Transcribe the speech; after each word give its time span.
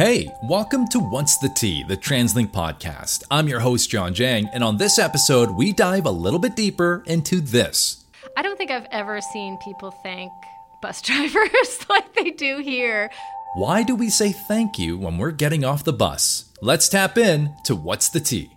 Hey, 0.00 0.34
welcome 0.42 0.88
to 0.88 0.98
What's 0.98 1.36
the 1.36 1.50
Tea, 1.50 1.84
the 1.86 1.94
TransLink 1.94 2.52
podcast. 2.52 3.22
I'm 3.30 3.48
your 3.48 3.60
host, 3.60 3.90
John 3.90 4.14
Jang, 4.14 4.48
and 4.54 4.64
on 4.64 4.78
this 4.78 4.98
episode, 4.98 5.50
we 5.50 5.74
dive 5.74 6.06
a 6.06 6.10
little 6.10 6.38
bit 6.38 6.56
deeper 6.56 7.02
into 7.04 7.42
this. 7.42 8.02
I 8.34 8.40
don't 8.40 8.56
think 8.56 8.70
I've 8.70 8.86
ever 8.92 9.20
seen 9.20 9.58
people 9.58 9.90
thank 9.90 10.32
bus 10.80 11.02
drivers 11.02 11.86
like 11.90 12.14
they 12.14 12.30
do 12.30 12.60
here. 12.60 13.10
Why 13.56 13.82
do 13.82 13.94
we 13.94 14.08
say 14.08 14.32
thank 14.32 14.78
you 14.78 14.96
when 14.96 15.18
we're 15.18 15.32
getting 15.32 15.66
off 15.66 15.84
the 15.84 15.92
bus? 15.92 16.46
Let's 16.62 16.88
tap 16.88 17.18
in 17.18 17.54
to 17.64 17.76
What's 17.76 18.08
the 18.08 18.20
Tea. 18.20 18.50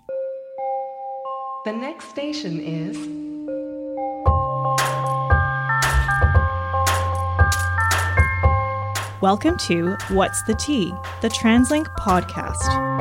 The 1.66 1.74
next 1.74 2.08
station 2.08 2.62
is 2.62 3.33
Welcome 9.24 9.56
to 9.60 9.96
What's 10.10 10.42
the 10.42 10.54
Tea, 10.54 10.94
the 11.22 11.30
TransLink 11.30 11.86
podcast. 11.96 12.93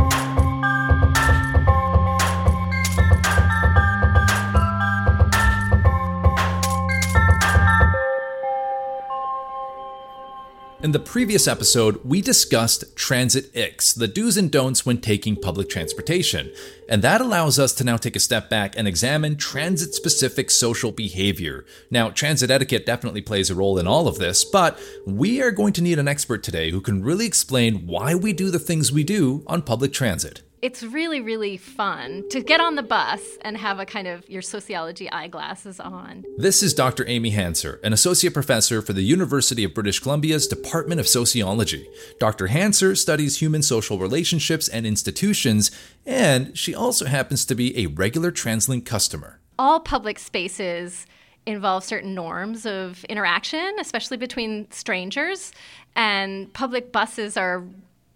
In 10.83 10.91
the 10.91 10.99
previous 10.99 11.47
episode, 11.47 12.05
we 12.05 12.21
discussed 12.21 12.97
Transit 12.97 13.55
Ix, 13.55 13.93
the 13.93 14.09
do's 14.09 14.37
and 14.37 14.51
don'ts 14.51 14.85
when 14.85 15.01
taking 15.01 15.37
public 15.37 15.69
transportation. 15.69 16.53
And 16.89 17.03
that 17.03 17.21
allows 17.21 17.57
us 17.57 17.73
to 17.75 17.85
now 17.85 17.97
take 17.97 18.17
a 18.17 18.21
step 18.21 18.51
back 18.51 18.77
and 18.77 18.89
examine 18.89 19.37
transit 19.37 19.95
specific 19.95 20.51
social 20.51 20.91
behavior. 20.91 21.65
Now, 21.89 22.11
transit 22.11 22.51
etiquette 22.51 22.85
definitely 22.85 23.23
plays 23.23 23.49
a 23.49 23.55
role 23.55 23.79
in 23.79 23.87
all 23.87 24.09
of 24.09 24.19
this, 24.19 24.45
but 24.45 24.77
we 25.07 25.41
are 25.41 25.53
going 25.53 25.73
to 25.75 25.83
need 25.83 26.01
an 26.01 26.09
expert 26.09 26.43
today 26.43 26.73
who 26.73 26.81
can 26.81 27.05
really 27.05 27.27
explain 27.27 27.87
why 27.87 28.17
we 28.17 28.33
do 28.33 28.51
the 28.51 28.59
things 28.59 28.91
we 28.91 29.05
do 29.05 29.45
on 29.47 29.63
public 29.63 29.93
transit 29.93 30.43
it's 30.63 30.85
really, 30.85 31.21
really 31.21 31.57
fun 31.57 32.23
to 32.31 32.41
get 32.41 32.61
on 32.61 32.77
the 32.77 32.85
bus 32.85 33.21
and 33.41 33.57
have 33.57 33.81
a 33.81 33.85
kind 33.85 34.07
of 34.07 34.29
your 34.31 34.41
sociology 34.41 35.11
eyeglasses 35.11 35.81
on. 35.81 36.25
This 36.39 36.63
is 36.63 36.73
Dr. 36.73 37.05
Amy 37.09 37.33
Hanser, 37.33 37.83
an 37.83 37.93
associate 37.93 38.33
professor 38.33 38.81
for 38.81 38.93
the 38.93 39.03
University 39.03 39.65
of 39.65 39.75
British 39.75 39.99
Columbia's 39.99 40.47
Department 40.47 41.01
of 41.01 41.09
Sociology. 41.09 41.89
Dr. 42.21 42.47
Hanser 42.47 42.97
studies 42.97 43.39
human 43.39 43.63
social 43.63 43.99
relationships 43.99 44.69
and 44.69 44.87
institutions, 44.87 45.73
and 46.07 46.57
she 46.57 46.77
also 46.77 47.07
happens 47.07 47.45
to 47.47 47.57
be 47.57 47.77
a 47.77 47.87
regular 47.87 48.31
TransLink 48.31 48.87
customer. 48.87 49.41
All 49.59 49.81
public 49.81 50.21
spaces 50.21 51.07
involve 51.45 51.83
certain 51.83 52.15
norms 52.15 52.67
of 52.67 53.03
interaction, 53.05 53.75
especially 53.81 54.17
between 54.17 54.71
strangers. 54.71 55.51
And 55.97 56.53
public 56.53 56.93
buses 56.93 57.37
are 57.37 57.65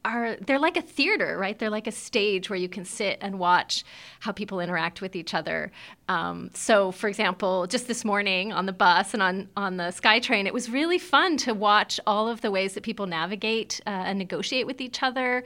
are 0.07 0.37
they're 0.37 0.59
like 0.59 0.77
a 0.77 0.83
theater, 0.83 1.37
right? 1.37 1.59
They're 1.59 1.71
like 1.71 1.87
a 1.87 1.93
stage 1.93 2.49
where 2.49 2.59
you 2.59 2.69
can 2.69 2.85
sit 2.85 3.19
and 3.21 3.39
watch 3.39 3.85
how 4.21 4.33
people 4.33 4.61
interact 4.61 5.01
with 5.01 5.17
each 5.17 5.35
other. 5.35 5.73
Um, 6.09 6.51
so, 6.55 6.93
for 6.93 7.09
example, 7.09 7.67
just 7.67 7.89
this 7.89 8.05
morning 8.05 8.53
on 8.53 8.67
the 8.67 8.73
bus 8.73 9.15
and 9.15 9.23
on 9.23 9.49
on 9.57 9.77
the 9.77 9.85
SkyTrain, 9.85 10.47
it 10.47 10.55
was 10.55 10.71
really 10.71 10.99
fun 10.99 11.37
to 11.39 11.53
watch 11.53 11.99
all 12.07 12.29
of 12.29 12.41
the 12.41 12.51
ways 12.51 12.75
that 12.75 12.85
people 12.85 13.07
navigate 13.07 13.81
uh, 13.87 13.91
and 13.91 14.19
negotiate 14.19 14.67
with 14.67 14.81
each 14.81 15.03
other. 15.03 15.45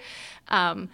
Um, 0.48 0.90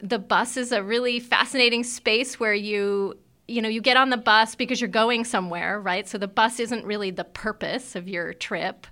the 0.00 0.18
bus 0.18 0.56
is 0.56 0.72
a 0.72 0.82
really 0.82 1.20
fascinating 1.20 1.84
space 1.84 2.40
where 2.40 2.54
you 2.54 3.16
you 3.46 3.62
know 3.62 3.68
you 3.68 3.80
get 3.80 3.96
on 3.96 4.10
the 4.10 4.16
bus 4.16 4.54
because 4.54 4.80
you're 4.80 4.88
going 4.88 5.24
somewhere 5.24 5.78
right 5.78 6.08
so 6.08 6.16
the 6.16 6.28
bus 6.28 6.58
isn't 6.58 6.84
really 6.84 7.10
the 7.10 7.24
purpose 7.24 7.94
of 7.94 8.08
your 8.08 8.32
trip 8.32 8.86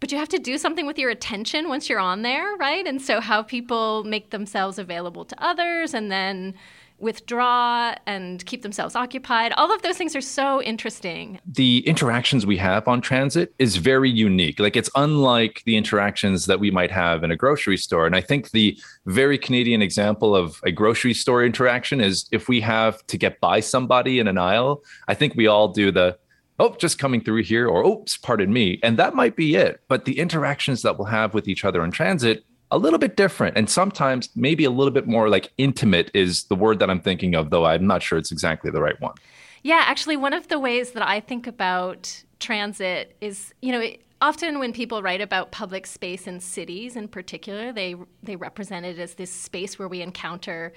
but 0.00 0.12
you 0.12 0.18
have 0.18 0.28
to 0.30 0.38
do 0.38 0.58
something 0.58 0.86
with 0.86 0.98
your 0.98 1.10
attention 1.10 1.68
once 1.68 1.88
you're 1.88 2.00
on 2.00 2.22
there, 2.22 2.56
right? 2.56 2.86
And 2.86 3.00
so 3.00 3.20
how 3.20 3.42
people 3.42 4.04
make 4.04 4.30
themselves 4.30 4.78
available 4.78 5.24
to 5.24 5.42
others 5.42 5.94
and 5.94 6.10
then 6.10 6.54
withdraw 6.98 7.94
and 8.06 8.44
keep 8.46 8.62
themselves 8.62 8.96
occupied. 8.96 9.52
All 9.52 9.72
of 9.72 9.82
those 9.82 9.98
things 9.98 10.16
are 10.16 10.20
so 10.20 10.62
interesting. 10.62 11.38
The 11.46 11.86
interactions 11.86 12.46
we 12.46 12.56
have 12.56 12.88
on 12.88 13.00
transit 13.00 13.54
is 13.58 13.76
very 13.76 14.10
unique. 14.10 14.58
Like 14.58 14.76
it's 14.76 14.90
unlike 14.94 15.62
the 15.66 15.76
interactions 15.76 16.46
that 16.46 16.58
we 16.58 16.70
might 16.70 16.90
have 16.90 17.22
in 17.22 17.30
a 17.30 17.36
grocery 17.36 17.76
store. 17.76 18.06
And 18.06 18.16
I 18.16 18.20
think 18.20 18.50
the 18.50 18.78
very 19.04 19.36
Canadian 19.36 19.82
example 19.82 20.34
of 20.34 20.60
a 20.64 20.72
grocery 20.72 21.14
store 21.14 21.44
interaction 21.44 22.00
is 22.00 22.26
if 22.32 22.48
we 22.48 22.60
have 22.62 23.06
to 23.08 23.18
get 23.18 23.40
by 23.40 23.60
somebody 23.60 24.18
in 24.18 24.26
an 24.26 24.38
aisle, 24.38 24.82
I 25.08 25.14
think 25.14 25.34
we 25.34 25.46
all 25.46 25.68
do 25.68 25.90
the 25.90 26.18
oh, 26.58 26.74
just 26.76 26.98
coming 26.98 27.20
through 27.20 27.42
here, 27.42 27.68
or 27.68 27.84
oops, 27.84 28.16
pardon 28.16 28.52
me. 28.52 28.78
And 28.82 28.98
that 28.98 29.14
might 29.14 29.36
be 29.36 29.56
it. 29.56 29.80
But 29.88 30.04
the 30.04 30.18
interactions 30.18 30.82
that 30.82 30.98
we'll 30.98 31.06
have 31.06 31.34
with 31.34 31.48
each 31.48 31.64
other 31.64 31.84
in 31.84 31.90
transit, 31.90 32.44
a 32.70 32.78
little 32.78 32.98
bit 32.98 33.16
different. 33.16 33.56
And 33.56 33.70
sometimes 33.70 34.28
maybe 34.34 34.64
a 34.64 34.70
little 34.70 34.92
bit 34.92 35.06
more 35.06 35.28
like 35.28 35.52
intimate 35.58 36.10
is 36.14 36.44
the 36.44 36.56
word 36.56 36.78
that 36.80 36.90
I'm 36.90 37.00
thinking 37.00 37.34
of, 37.34 37.50
though 37.50 37.64
I'm 37.64 37.86
not 37.86 38.02
sure 38.02 38.18
it's 38.18 38.32
exactly 38.32 38.70
the 38.70 38.80
right 38.80 39.00
one. 39.00 39.14
Yeah, 39.62 39.82
actually, 39.84 40.16
one 40.16 40.32
of 40.32 40.48
the 40.48 40.58
ways 40.58 40.92
that 40.92 41.06
I 41.06 41.20
think 41.20 41.46
about 41.46 42.22
transit 42.38 43.16
is, 43.20 43.52
you 43.62 43.72
know, 43.72 43.80
it, 43.80 44.02
often 44.20 44.58
when 44.58 44.72
people 44.72 45.02
write 45.02 45.20
about 45.20 45.50
public 45.50 45.86
space 45.86 46.26
in 46.26 46.40
cities 46.40 46.96
in 46.96 47.08
particular, 47.08 47.72
they 47.72 47.94
they 48.22 48.36
represent 48.36 48.86
it 48.86 48.98
as 48.98 49.14
this 49.14 49.30
space 49.30 49.78
where 49.78 49.88
we 49.88 50.02
encounter 50.02 50.72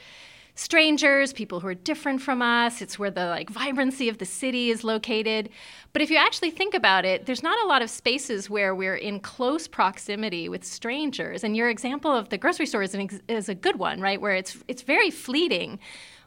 strangers, 0.60 1.32
people 1.32 1.62
who 1.62 1.68
are 1.68 1.74
different 1.74 2.22
from 2.22 2.42
us. 2.42 2.82
It's 2.82 3.00
where 3.00 3.10
the 3.10 3.28
like 3.28 3.50
vibrancy 3.50 4.10
of 4.10 4.18
the 4.18 4.26
city 4.26 4.70
is 4.72 4.84
located. 4.84 5.50
But 5.94 6.02
if 6.02 6.12
you 6.12 6.18
actually 6.18 6.52
think 6.52 6.74
about 6.74 7.06
it, 7.06 7.26
there's 7.26 7.42
not 7.42 7.58
a 7.64 7.68
lot 7.68 7.82
of 7.82 7.90
spaces 7.90 8.50
where 8.50 8.76
we're 8.76 8.96
in 8.96 9.22
close 9.22 9.68
proximity 9.70 10.50
with 10.50 10.66
strangers. 10.66 11.46
And 11.46 11.56
your 11.56 11.70
example 11.70 12.12
of 12.12 12.28
the 12.28 12.38
grocery 12.38 12.66
store 12.66 12.84
is, 12.84 12.94
ex- 12.94 13.22
is 13.30 13.48
a 13.48 13.56
good 13.56 13.78
one, 13.78 14.02
right? 14.02 14.20
Where 14.20 14.36
it's 14.36 14.58
it's 14.68 14.82
very 14.82 15.10
fleeting. 15.10 15.80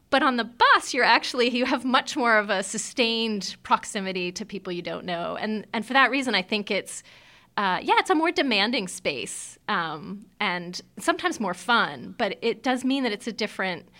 But 0.08 0.22
on 0.22 0.36
the 0.36 0.44
bus, 0.44 0.94
you're 0.94 1.04
actually 1.04 1.50
you 1.50 1.66
have 1.66 1.84
much 1.84 2.16
more 2.16 2.38
of 2.38 2.48
a 2.48 2.62
sustained 2.62 3.56
proximity 3.62 4.32
to 4.32 4.46
people 4.46 4.72
you 4.72 4.82
don't 4.82 5.04
know, 5.04 5.36
and 5.36 5.66
and 5.74 5.84
for 5.84 5.92
that 5.92 6.10
reason, 6.10 6.34
I 6.34 6.42
think 6.42 6.70
it's 6.70 7.02
uh, 7.58 7.80
yeah, 7.82 7.96
it's 7.98 8.08
a 8.08 8.14
more 8.14 8.32
demanding 8.32 8.88
space 8.88 9.58
um, 9.68 10.24
and 10.40 10.80
sometimes 10.98 11.38
more 11.38 11.52
fun. 11.52 12.14
But 12.16 12.38
it 12.40 12.62
does 12.62 12.82
mean 12.82 13.02
that 13.02 13.12
it's 13.12 13.26
a 13.26 13.32
different 13.32 13.90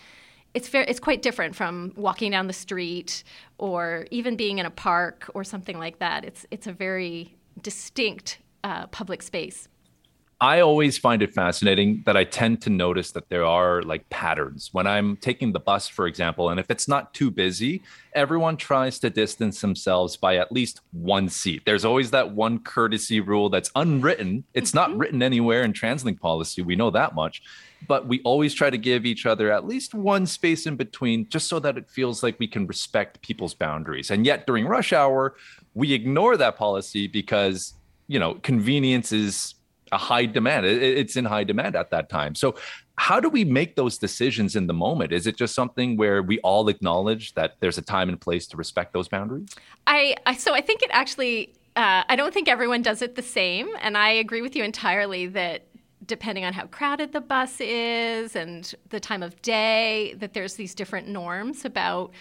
it's 0.54 0.68
very, 0.68 0.86
it's 0.86 1.00
quite 1.00 1.22
different 1.22 1.54
from 1.54 1.92
walking 1.96 2.30
down 2.30 2.46
the 2.46 2.52
street 2.52 3.24
or 3.58 4.06
even 4.10 4.36
being 4.36 4.58
in 4.58 4.66
a 4.66 4.70
park 4.70 5.30
or 5.34 5.44
something 5.44 5.78
like 5.78 5.98
that. 5.98 6.24
It's 6.24 6.46
it's 6.50 6.66
a 6.66 6.72
very 6.72 7.34
distinct 7.60 8.38
uh, 8.64 8.86
public 8.88 9.22
space. 9.22 9.68
I 10.42 10.58
always 10.58 10.98
find 10.98 11.22
it 11.22 11.32
fascinating 11.32 12.02
that 12.04 12.16
I 12.16 12.24
tend 12.24 12.62
to 12.62 12.70
notice 12.70 13.12
that 13.12 13.28
there 13.28 13.44
are 13.44 13.80
like 13.82 14.10
patterns. 14.10 14.70
When 14.72 14.88
I'm 14.88 15.16
taking 15.18 15.52
the 15.52 15.60
bus, 15.60 15.86
for 15.86 16.08
example, 16.08 16.50
and 16.50 16.58
if 16.58 16.68
it's 16.68 16.88
not 16.88 17.14
too 17.14 17.30
busy, 17.30 17.80
everyone 18.12 18.56
tries 18.56 18.98
to 19.00 19.10
distance 19.10 19.60
themselves 19.60 20.16
by 20.16 20.38
at 20.38 20.50
least 20.50 20.80
one 20.90 21.28
seat. 21.28 21.62
There's 21.64 21.84
always 21.84 22.10
that 22.10 22.32
one 22.32 22.58
courtesy 22.58 23.20
rule 23.20 23.50
that's 23.50 23.70
unwritten. 23.76 24.42
It's 24.52 24.72
mm-hmm. 24.72 24.90
not 24.90 24.98
written 24.98 25.22
anywhere 25.22 25.62
in 25.62 25.72
TransLink 25.72 26.18
policy. 26.18 26.60
We 26.60 26.74
know 26.74 26.90
that 26.90 27.14
much. 27.14 27.40
But 27.88 28.06
we 28.06 28.20
always 28.22 28.54
try 28.54 28.70
to 28.70 28.78
give 28.78 29.04
each 29.04 29.26
other 29.26 29.50
at 29.50 29.66
least 29.66 29.94
one 29.94 30.26
space 30.26 30.66
in 30.66 30.76
between 30.76 31.28
just 31.28 31.48
so 31.48 31.58
that 31.60 31.76
it 31.76 31.88
feels 31.88 32.22
like 32.22 32.38
we 32.38 32.46
can 32.46 32.66
respect 32.66 33.20
people's 33.22 33.54
boundaries. 33.54 34.10
And 34.10 34.24
yet 34.24 34.46
during 34.46 34.66
rush 34.66 34.92
hour, 34.92 35.34
we 35.74 35.92
ignore 35.92 36.36
that 36.36 36.56
policy 36.56 37.06
because, 37.06 37.74
you 38.08 38.18
know, 38.18 38.34
convenience 38.34 39.12
is 39.12 39.54
a 39.92 39.98
high 39.98 40.26
demand. 40.26 40.66
It's 40.66 41.16
in 41.16 41.24
high 41.24 41.44
demand 41.44 41.76
at 41.76 41.90
that 41.90 42.08
time. 42.08 42.34
So, 42.34 42.56
how 42.96 43.20
do 43.20 43.28
we 43.28 43.44
make 43.44 43.76
those 43.76 43.98
decisions 43.98 44.54
in 44.54 44.66
the 44.66 44.74
moment? 44.74 45.12
Is 45.12 45.26
it 45.26 45.36
just 45.36 45.54
something 45.54 45.96
where 45.96 46.22
we 46.22 46.38
all 46.40 46.68
acknowledge 46.68 47.34
that 47.34 47.56
there's 47.60 47.78
a 47.78 47.82
time 47.82 48.08
and 48.08 48.20
place 48.20 48.46
to 48.48 48.56
respect 48.56 48.92
those 48.92 49.08
boundaries? 49.08 49.54
I, 49.86 50.16
I 50.26 50.34
so 50.34 50.54
I 50.54 50.60
think 50.60 50.82
it 50.82 50.90
actually. 50.92 51.54
Uh, 51.74 52.04
I 52.06 52.16
don't 52.16 52.34
think 52.34 52.48
everyone 52.48 52.82
does 52.82 53.00
it 53.00 53.14
the 53.14 53.22
same, 53.22 53.70
and 53.80 53.96
I 53.96 54.10
agree 54.10 54.42
with 54.42 54.54
you 54.54 54.62
entirely 54.62 55.26
that 55.28 55.64
depending 56.06 56.44
on 56.44 56.52
how 56.52 56.66
crowded 56.66 57.12
the 57.12 57.20
bus 57.20 57.60
is 57.60 58.36
and 58.36 58.74
the 58.90 59.00
time 59.00 59.22
of 59.22 59.40
day, 59.42 60.14
that 60.18 60.32
there's 60.34 60.54
these 60.54 60.74
different 60.74 61.08
norms 61.08 61.64
about 61.64 62.12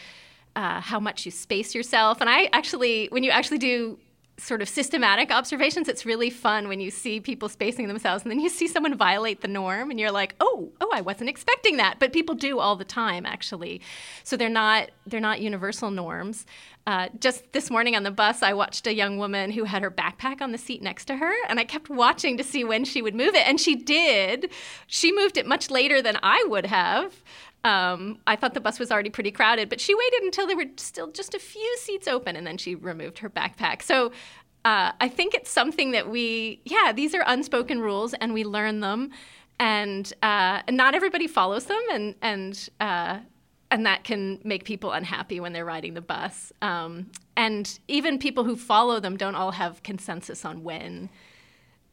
uh, 0.55 0.81
how 0.81 0.99
much 0.99 1.25
you 1.25 1.31
space 1.31 1.73
yourself. 1.73 2.21
And 2.21 2.29
I 2.29 2.49
actually, 2.53 3.07
when 3.11 3.23
you 3.23 3.31
actually 3.31 3.57
do 3.57 3.97
sort 4.41 4.61
of 4.61 4.67
systematic 4.67 5.31
observations, 5.31 5.87
it's 5.87 6.05
really 6.05 6.29
fun 6.29 6.67
when 6.67 6.79
you 6.79 6.89
see 6.89 7.19
people 7.19 7.47
spacing 7.47 7.87
themselves 7.87 8.23
and 8.23 8.31
then 8.31 8.39
you 8.39 8.49
see 8.49 8.67
someone 8.67 8.95
violate 8.95 9.41
the 9.41 9.47
norm 9.47 9.91
and 9.91 9.99
you're 9.99 10.11
like, 10.11 10.35
"Oh, 10.39 10.71
oh, 10.81 10.89
I 10.93 11.01
wasn't 11.01 11.29
expecting 11.29 11.77
that." 11.77 11.99
But 11.99 12.11
people 12.11 12.35
do 12.35 12.59
all 12.59 12.75
the 12.75 12.85
time 12.85 13.25
actually. 13.25 13.81
So 14.23 14.35
they're 14.35 14.49
not 14.49 14.89
they're 15.05 15.19
not 15.19 15.41
universal 15.41 15.91
norms. 15.91 16.45
Uh, 16.87 17.09
just 17.19 17.51
this 17.53 17.69
morning 17.69 17.95
on 17.95 18.01
the 18.01 18.11
bus, 18.11 18.41
I 18.41 18.53
watched 18.53 18.87
a 18.87 18.93
young 18.93 19.19
woman 19.19 19.51
who 19.51 19.65
had 19.65 19.83
her 19.83 19.91
backpack 19.91 20.41
on 20.41 20.51
the 20.51 20.57
seat 20.57 20.81
next 20.81 21.05
to 21.05 21.15
her, 21.15 21.31
and 21.47 21.59
I 21.59 21.63
kept 21.63 21.89
watching 21.89 22.37
to 22.37 22.43
see 22.43 22.63
when 22.63 22.85
she 22.85 23.03
would 23.03 23.13
move 23.13 23.35
it, 23.35 23.47
and 23.47 23.59
she 23.59 23.75
did. 23.75 24.49
She 24.87 25.11
moved 25.11 25.37
it 25.37 25.45
much 25.45 25.69
later 25.69 26.01
than 26.01 26.17
I 26.23 26.43
would 26.47 26.65
have. 26.65 27.21
Um, 27.63 28.17
I 28.25 28.35
thought 28.35 28.53
the 28.53 28.61
bus 28.61 28.79
was 28.79 28.91
already 28.91 29.09
pretty 29.11 29.31
crowded, 29.31 29.69
but 29.69 29.79
she 29.79 29.93
waited 29.93 30.23
until 30.23 30.47
there 30.47 30.57
were 30.57 30.65
still 30.77 31.11
just 31.11 31.35
a 31.35 31.39
few 31.39 31.77
seats 31.77 32.07
open 32.07 32.35
and 32.35 32.45
then 32.47 32.57
she 32.57 32.73
removed 32.73 33.19
her 33.19 33.29
backpack. 33.29 33.81
So 33.83 34.11
uh, 34.65 34.91
I 34.99 35.07
think 35.07 35.33
it's 35.33 35.49
something 35.51 35.91
that 35.91 36.09
we, 36.09 36.61
yeah, 36.65 36.91
these 36.91 37.13
are 37.13 37.23
unspoken 37.25 37.79
rules 37.79 38.13
and 38.15 38.33
we 38.33 38.43
learn 38.43 38.79
them. 38.79 39.11
and 39.61 40.11
uh, 40.23 40.63
not 40.71 40.95
everybody 40.95 41.27
follows 41.27 41.65
them, 41.65 41.81
and 41.91 42.15
and 42.23 42.69
uh, 42.79 43.19
and 43.69 43.85
that 43.85 44.03
can 44.03 44.39
make 44.43 44.65
people 44.65 44.91
unhappy 44.91 45.39
when 45.39 45.53
they're 45.53 45.63
riding 45.63 45.93
the 45.93 46.01
bus. 46.01 46.51
Um, 46.63 47.11
and 47.37 47.79
even 47.87 48.17
people 48.17 48.43
who 48.43 48.55
follow 48.55 48.99
them 48.99 49.17
don't 49.17 49.35
all 49.35 49.51
have 49.51 49.83
consensus 49.83 50.43
on 50.43 50.63
when 50.63 51.09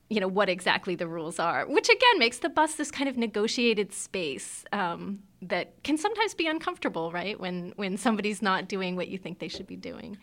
you 0.09 0.19
know 0.19 0.29
what 0.29 0.49
exactly 0.49 0.95
the 0.95 1.07
rules 1.07 1.39
are, 1.39 1.67
which 1.67 1.91
again 1.91 2.19
makes 2.19 2.39
the 2.39 2.49
bus 2.49 2.75
this 2.77 2.91
kind 2.91 3.09
of 3.11 3.19
negotiated 3.19 3.93
space 3.93 4.65
um, 4.73 5.19
that 5.43 5.83
can 5.83 5.97
sometimes 5.97 6.35
be 6.35 6.47
uncomfortable, 6.47 7.13
right? 7.13 7.39
When 7.39 7.73
when 7.77 7.97
somebody's 7.97 8.43
not 8.43 8.69
doing 8.69 8.97
what 8.97 9.09
you 9.09 9.19
think 9.19 9.39
they 9.39 9.49
should 9.49 9.67
be 9.67 9.77
doing. 9.77 10.19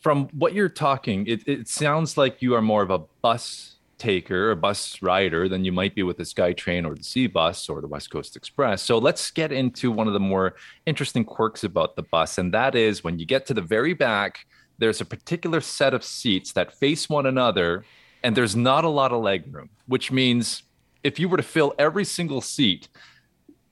From 0.00 0.28
what 0.28 0.54
you're 0.54 0.68
talking, 0.68 1.26
it, 1.26 1.46
it 1.48 1.68
sounds 1.68 2.16
like 2.16 2.40
you 2.40 2.54
are 2.54 2.62
more 2.62 2.82
of 2.82 2.90
a 2.90 3.00
bus 3.22 3.74
taker 3.98 4.50
or 4.50 4.54
bus 4.54 5.00
rider 5.02 5.48
than 5.48 5.64
you 5.64 5.72
might 5.72 5.94
be 5.94 6.02
with 6.02 6.18
the 6.18 6.22
SkyTrain 6.22 6.86
or 6.86 6.94
the 6.94 7.00
SeaBus 7.00 7.68
or 7.70 7.80
the 7.80 7.86
West 7.86 8.10
Coast 8.10 8.36
Express. 8.36 8.82
So 8.82 8.98
let's 8.98 9.30
get 9.30 9.52
into 9.52 9.90
one 9.90 10.06
of 10.06 10.12
the 10.12 10.20
more 10.20 10.54
interesting 10.84 11.24
quirks 11.24 11.64
about 11.64 11.96
the 11.96 12.02
bus, 12.02 12.38
and 12.38 12.52
that 12.54 12.74
is 12.74 13.02
when 13.02 13.18
you 13.18 13.26
get 13.26 13.46
to 13.46 13.54
the 13.54 13.62
very 13.62 13.94
back, 13.94 14.46
there's 14.78 15.00
a 15.00 15.04
particular 15.04 15.60
set 15.60 15.94
of 15.94 16.04
seats 16.04 16.52
that 16.52 16.74
face 16.74 17.08
one 17.08 17.26
another 17.26 17.84
and 18.22 18.36
there's 18.36 18.56
not 18.56 18.84
a 18.84 18.88
lot 18.88 19.12
of 19.12 19.22
leg 19.22 19.44
room, 19.54 19.70
which 19.86 20.10
means 20.10 20.64
if 21.04 21.20
you 21.20 21.28
were 21.28 21.36
to 21.36 21.42
fill 21.42 21.74
every 21.78 22.04
single 22.04 22.40
seat, 22.40 22.88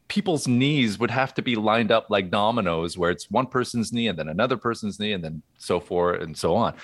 people's 0.08 0.46
knees 0.46 0.98
would 0.98 1.10
have 1.10 1.34
to 1.34 1.42
be 1.42 1.56
lined 1.56 1.90
up 1.90 2.10
like 2.10 2.30
dominoes, 2.30 2.98
where 2.98 3.10
it's 3.10 3.30
one 3.30 3.46
person's 3.46 3.92
knee 3.92 4.08
and 4.08 4.18
then 4.18 4.28
another 4.28 4.56
person's 4.56 5.00
knee 5.00 5.12
and 5.12 5.24
then 5.24 5.42
so 5.58 5.80
forth 5.80 6.22
and 6.22 6.36
so 6.36 6.54
on. 6.54 6.74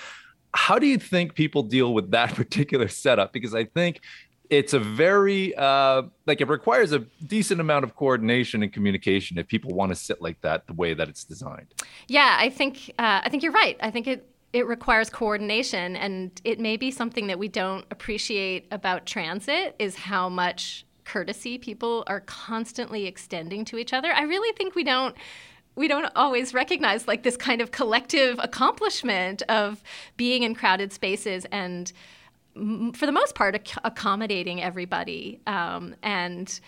How 0.52 0.78
do 0.78 0.86
you 0.86 0.98
think 0.98 1.34
people 1.34 1.62
deal 1.62 1.94
with 1.94 2.10
that 2.10 2.34
particular 2.34 2.88
setup? 2.88 3.32
Because 3.32 3.54
I 3.54 3.64
think 3.64 4.00
it's 4.50 4.74
a 4.74 4.80
very 4.80 5.54
uh, 5.54 6.02
like 6.26 6.40
it 6.40 6.48
requires 6.48 6.92
a 6.92 7.00
decent 7.26 7.60
amount 7.60 7.84
of 7.84 7.94
coordination 7.94 8.62
and 8.62 8.72
communication 8.72 9.38
if 9.38 9.46
people 9.46 9.70
want 9.72 9.90
to 9.90 9.96
sit 9.96 10.20
like 10.20 10.40
that 10.40 10.66
the 10.66 10.72
way 10.72 10.92
that 10.92 11.08
it's 11.08 11.24
designed. 11.24 11.72
Yeah, 12.08 12.36
I 12.38 12.50
think 12.50 12.90
uh, 12.98 13.20
I 13.24 13.28
think 13.28 13.44
you're 13.44 13.52
right. 13.52 13.76
I 13.80 13.90
think 13.90 14.08
it 14.08 14.26
it 14.52 14.66
requires 14.66 15.08
coordination 15.08 15.94
and 15.94 16.40
it 16.42 16.58
may 16.58 16.76
be 16.76 16.90
something 16.90 17.28
that 17.28 17.38
we 17.38 17.46
don't 17.46 17.84
appreciate 17.90 18.66
about 18.72 19.06
transit 19.06 19.76
is 19.78 19.94
how 19.94 20.28
much 20.28 20.84
courtesy 21.10 21.58
people 21.58 22.04
are 22.06 22.20
constantly 22.20 23.06
extending 23.06 23.64
to 23.64 23.78
each 23.78 23.92
other. 23.92 24.12
I 24.12 24.22
really 24.22 24.52
think 24.56 24.74
we 24.74 24.84
don't 24.84 25.16
we 25.74 25.88
don't 25.88 26.10
always 26.14 26.52
recognize 26.54 27.08
like 27.08 27.22
this 27.22 27.36
kind 27.36 27.60
of 27.60 27.70
collective 27.70 28.38
accomplishment 28.40 29.42
of 29.48 29.82
being 30.16 30.42
in 30.42 30.54
crowded 30.54 30.92
spaces 30.92 31.46
and 31.50 31.92
for 32.94 33.06
the 33.06 33.12
most 33.12 33.34
part 33.34 33.54
ac- 33.54 33.80
accommodating 33.84 34.62
everybody 34.62 35.40
um, 35.46 35.94
and 36.02 36.60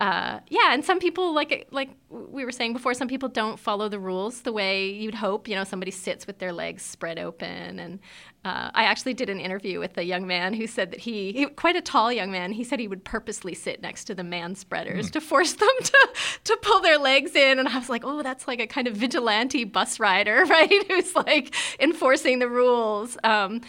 uh, 0.00 0.40
yeah, 0.48 0.72
and 0.72 0.82
some 0.82 0.98
people 0.98 1.34
like 1.34 1.68
like 1.72 1.90
we 2.08 2.42
were 2.46 2.52
saying 2.52 2.72
before, 2.72 2.94
some 2.94 3.06
people 3.06 3.28
don't 3.28 3.58
follow 3.58 3.86
the 3.86 3.98
rules 3.98 4.40
the 4.40 4.52
way 4.52 4.88
you'd 4.88 5.14
hope. 5.14 5.46
You 5.46 5.54
know, 5.54 5.64
somebody 5.64 5.90
sits 5.90 6.26
with 6.26 6.38
their 6.38 6.54
legs 6.54 6.82
spread 6.82 7.18
open, 7.18 7.78
and 7.78 7.98
uh, 8.42 8.70
I 8.72 8.84
actually 8.84 9.12
did 9.12 9.28
an 9.28 9.38
interview 9.38 9.78
with 9.78 9.98
a 9.98 10.02
young 10.02 10.26
man 10.26 10.54
who 10.54 10.66
said 10.66 10.92
that 10.92 11.00
he, 11.00 11.32
he, 11.32 11.46
quite 11.46 11.76
a 11.76 11.82
tall 11.82 12.10
young 12.10 12.30
man, 12.30 12.52
he 12.52 12.64
said 12.64 12.80
he 12.80 12.88
would 12.88 13.04
purposely 13.04 13.52
sit 13.54 13.82
next 13.82 14.04
to 14.04 14.14
the 14.14 14.24
man 14.24 14.54
spreaders 14.54 15.08
mm. 15.08 15.12
to 15.12 15.20
force 15.20 15.52
them 15.52 15.68
to 15.82 16.08
to 16.44 16.58
pull 16.62 16.80
their 16.80 16.98
legs 16.98 17.36
in, 17.36 17.58
and 17.58 17.68
I 17.68 17.78
was 17.78 17.90
like, 17.90 18.02
oh, 18.02 18.22
that's 18.22 18.48
like 18.48 18.60
a 18.60 18.66
kind 18.66 18.88
of 18.88 18.96
vigilante 18.96 19.64
bus 19.64 20.00
rider, 20.00 20.44
right? 20.48 20.82
Who's 20.88 21.14
like 21.14 21.54
enforcing 21.78 22.38
the 22.38 22.48
rules. 22.48 23.18
Um, 23.22 23.60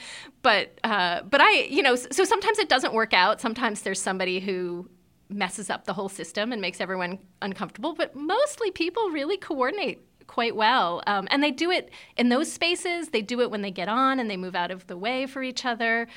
but 0.44 0.80
uh, 0.86 1.24
but 1.24 1.42
I, 1.42 1.63
you 1.63 1.83
know, 1.83 1.98
so 1.98 2.24
sometimes 2.24 2.57
it 2.57 2.69
doesn't 2.69 2.94
work 2.94 3.13
out. 3.13 3.42
Sometimes 3.42 3.81
there's 3.81 4.01
somebody 4.01 4.39
who 4.39 4.89
messes 5.31 5.69
up 5.69 5.86
the 5.86 5.94
whole 5.94 6.10
system 6.10 6.51
and 6.51 6.62
makes 6.62 6.81
everyone 6.81 7.19
uncomfortable. 7.42 7.94
But 7.94 8.16
mostly 8.16 8.72
people 8.72 9.10
really 9.10 9.38
coordinate 9.38 10.00
quite 10.28 10.56
well. 10.56 11.04
Um, 11.07 11.28
and 11.31 11.44
they 11.44 11.51
do 11.51 11.72
it 11.72 11.89
in 12.16 12.30
those 12.30 12.51
spaces. 12.51 13.10
They 13.10 13.22
do 13.22 13.42
it 13.42 13.51
when 13.51 13.62
they 13.62 13.72
get 13.72 13.89
on 13.89 14.19
and 14.19 14.30
they 14.30 14.38
move 14.38 14.56
out 14.56 14.72
of 14.72 14.88
the 14.88 14.98
way 14.98 15.25
for 15.25 15.44
each 15.44 15.66
other. 15.66 16.07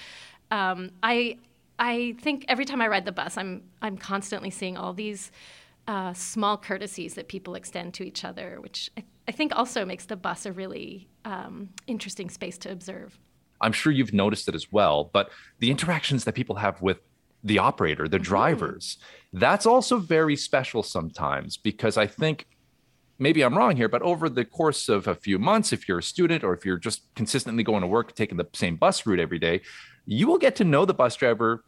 Um, 0.51 0.91
I 1.03 1.39
I 1.79 2.15
think 2.21 2.45
every 2.47 2.65
time 2.65 2.81
I 2.81 2.87
ride 2.87 3.05
the 3.05 3.13
bus, 3.13 3.37
I'm 3.37 3.63
I'm 3.83 3.97
constantly 3.99 4.51
seeing 4.51 4.77
all 4.77 4.93
these 4.93 5.33
uh, 5.89 6.13
small 6.13 6.57
courtesies 6.57 7.15
that 7.15 7.29
people 7.29 7.55
extend 7.55 7.95
to 7.95 8.05
each 8.05 8.25
other, 8.25 8.59
which 8.61 8.91
I, 8.97 9.05
I 9.29 9.33
think 9.33 9.55
also 9.55 9.85
makes 9.85 10.07
the 10.07 10.17
bus 10.17 10.47
a 10.47 10.53
really 10.53 11.09
um, 11.25 11.71
interesting 11.87 12.31
space 12.31 12.57
to 12.59 12.71
observe. 12.71 13.19
I'm 13.61 13.73
sure 13.73 13.93
you've 13.93 14.13
noticed 14.13 14.49
it 14.49 14.55
as 14.55 14.71
well, 14.73 15.11
but 15.13 15.31
the 15.59 15.71
interactions 15.71 16.25
that 16.25 16.35
people 16.35 16.57
have 16.57 16.81
with 16.83 16.99
the 17.45 17.59
operator, 17.59 18.09
the 18.09 18.17
mm-hmm. 18.17 18.25
drivers. 18.25 18.97
Mm-hmm. 18.97 19.39
That's 19.39 19.67
also 19.67 19.99
very 19.99 20.37
special 20.37 20.83
sometimes 20.83 21.57
because 21.57 21.97
I 21.97 22.07
think 22.07 22.47
maybe 23.19 23.43
I'm 23.43 23.57
wrong 23.57 23.77
here, 23.77 23.89
but 23.89 24.03
over 24.03 24.29
the 24.29 24.45
course 24.45 24.89
of 24.89 25.07
a 25.07 25.15
few 25.15 25.39
months, 25.39 25.73
if 25.73 25.89
you're 25.89 25.99
a 25.99 26.03
student 26.03 26.43
or 26.43 26.55
if 26.55 26.65
you're 26.65 26.79
just 26.79 27.03
consistently 27.15 27.63
going 27.63 27.83
to 27.83 27.87
work, 27.87 28.15
taking 28.15 28.39
the 28.39 28.49
same 28.55 28.77
bus 28.77 29.07
route 29.07 29.21
every 29.21 29.39
day, 29.39 29.61
you 30.07 30.27
will 30.27 30.39
get 30.39 30.57
to 30.57 30.65
know 30.65 30.85
the 30.85 30.95
bus 30.95 31.17
driver 31.17 31.65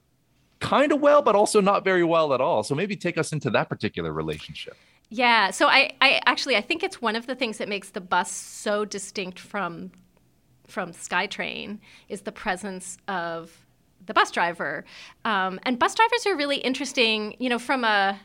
kind 0.60 0.92
of 0.92 1.00
well, 1.00 1.22
but 1.22 1.34
also 1.34 1.60
not 1.60 1.84
very 1.84 2.04
well 2.04 2.32
at 2.32 2.40
all. 2.40 2.62
So 2.62 2.74
maybe 2.74 2.96
take 2.96 3.18
us 3.18 3.32
into 3.32 3.50
that 3.50 3.68
particular 3.68 4.12
relationship. 4.12 4.76
Yeah. 5.08 5.50
So 5.50 5.68
I, 5.68 5.92
I 6.00 6.20
actually 6.26 6.56
I 6.56 6.60
think 6.60 6.82
it's 6.82 7.00
one 7.00 7.14
of 7.14 7.26
the 7.26 7.34
things 7.34 7.58
that 7.58 7.68
makes 7.68 7.90
the 7.90 8.00
bus 8.00 8.30
so 8.30 8.84
distinct 8.84 9.38
from 9.38 9.92
from 10.66 10.90
SkyTrain 10.92 11.78
is 12.08 12.22
the 12.22 12.32
presence 12.32 12.98
of 13.06 13.65
the 14.06 14.14
bus 14.14 14.30
driver. 14.30 14.84
Um, 15.24 15.60
and 15.64 15.78
bus 15.78 15.94
drivers 15.94 16.26
are 16.26 16.36
really 16.36 16.58
interesting, 16.58 17.36
you 17.38 17.48
know, 17.48 17.58
from 17.58 17.84
a 17.84 18.18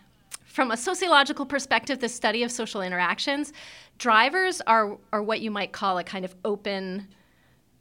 from 0.45 0.69
a 0.69 0.77
sociological 0.77 1.45
perspective, 1.45 1.99
the 1.99 2.09
study 2.09 2.43
of 2.43 2.51
social 2.51 2.81
interactions, 2.81 3.53
drivers 3.97 4.61
are 4.61 4.97
are 5.13 5.23
what 5.23 5.41
you 5.41 5.51
might 5.51 5.71
call 5.71 5.97
a 5.97 6.03
kind 6.03 6.25
of 6.25 6.35
open 6.43 7.07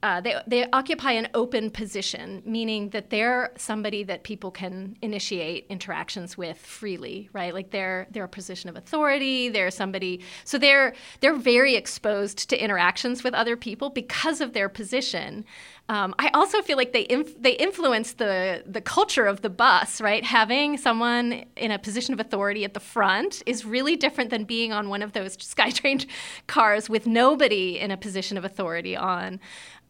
uh, 0.03 0.21
they, 0.21 0.35
they 0.47 0.67
occupy 0.73 1.13
an 1.13 1.29
open 1.35 1.71
position, 1.71 2.43
meaning 2.47 2.89
that 2.91 3.11
they're 3.11 3.53
somebody 3.59 4.03
that 4.03 4.23
people 4.23 4.51
can 4.51 4.97
initiate 5.03 5.67
interactions 5.69 6.39
with 6.39 6.57
freely, 6.57 7.29
right? 7.35 7.53
Like 7.53 7.71
they're 7.71 8.07
they're 8.11 8.25
a 8.25 8.29
position 8.29 8.71
of 8.71 8.77
authority. 8.77 9.51
They're 9.51 9.71
somebody, 9.71 10.23
so 10.45 10.57
they're 10.57 10.95
they're 11.21 11.37
very 11.37 11.75
exposed 11.75 12.49
to 12.49 12.63
interactions 12.63 13.23
with 13.23 13.35
other 13.35 13.57
people 13.59 13.91
because 13.91 14.41
of 14.41 14.55
their 14.55 14.71
position. 14.71 15.45
Um, 15.91 16.15
I 16.21 16.29
also 16.35 16.63
feel 16.63 16.77
like 16.77 16.93
they 16.93 17.05
inf- 17.11 17.43
they 17.43 17.51
influence 17.51 18.13
the 18.13 18.63
the 18.65 18.81
culture 18.81 19.27
of 19.27 19.43
the 19.43 19.51
bus, 19.51 20.01
right? 20.01 20.25
Having 20.25 20.77
someone 20.79 21.45
in 21.57 21.73
a 21.73 21.81
position 21.81 22.15
of 22.15 22.21
authority 22.21 22.65
at 22.65 22.75
the 22.75 22.81
front 22.81 23.43
is 23.45 23.65
really 23.65 23.97
different 23.97 24.31
than 24.31 24.45
being 24.45 24.73
on 24.73 24.89
one 24.89 25.03
of 25.03 25.15
those 25.15 25.37
SkyTrain 25.55 26.07
cars 26.47 26.89
with 26.89 27.09
nobody 27.09 27.81
in 27.81 27.91
a 27.91 27.97
position 27.97 28.39
of 28.39 28.45
authority 28.45 28.97
on. 28.97 29.41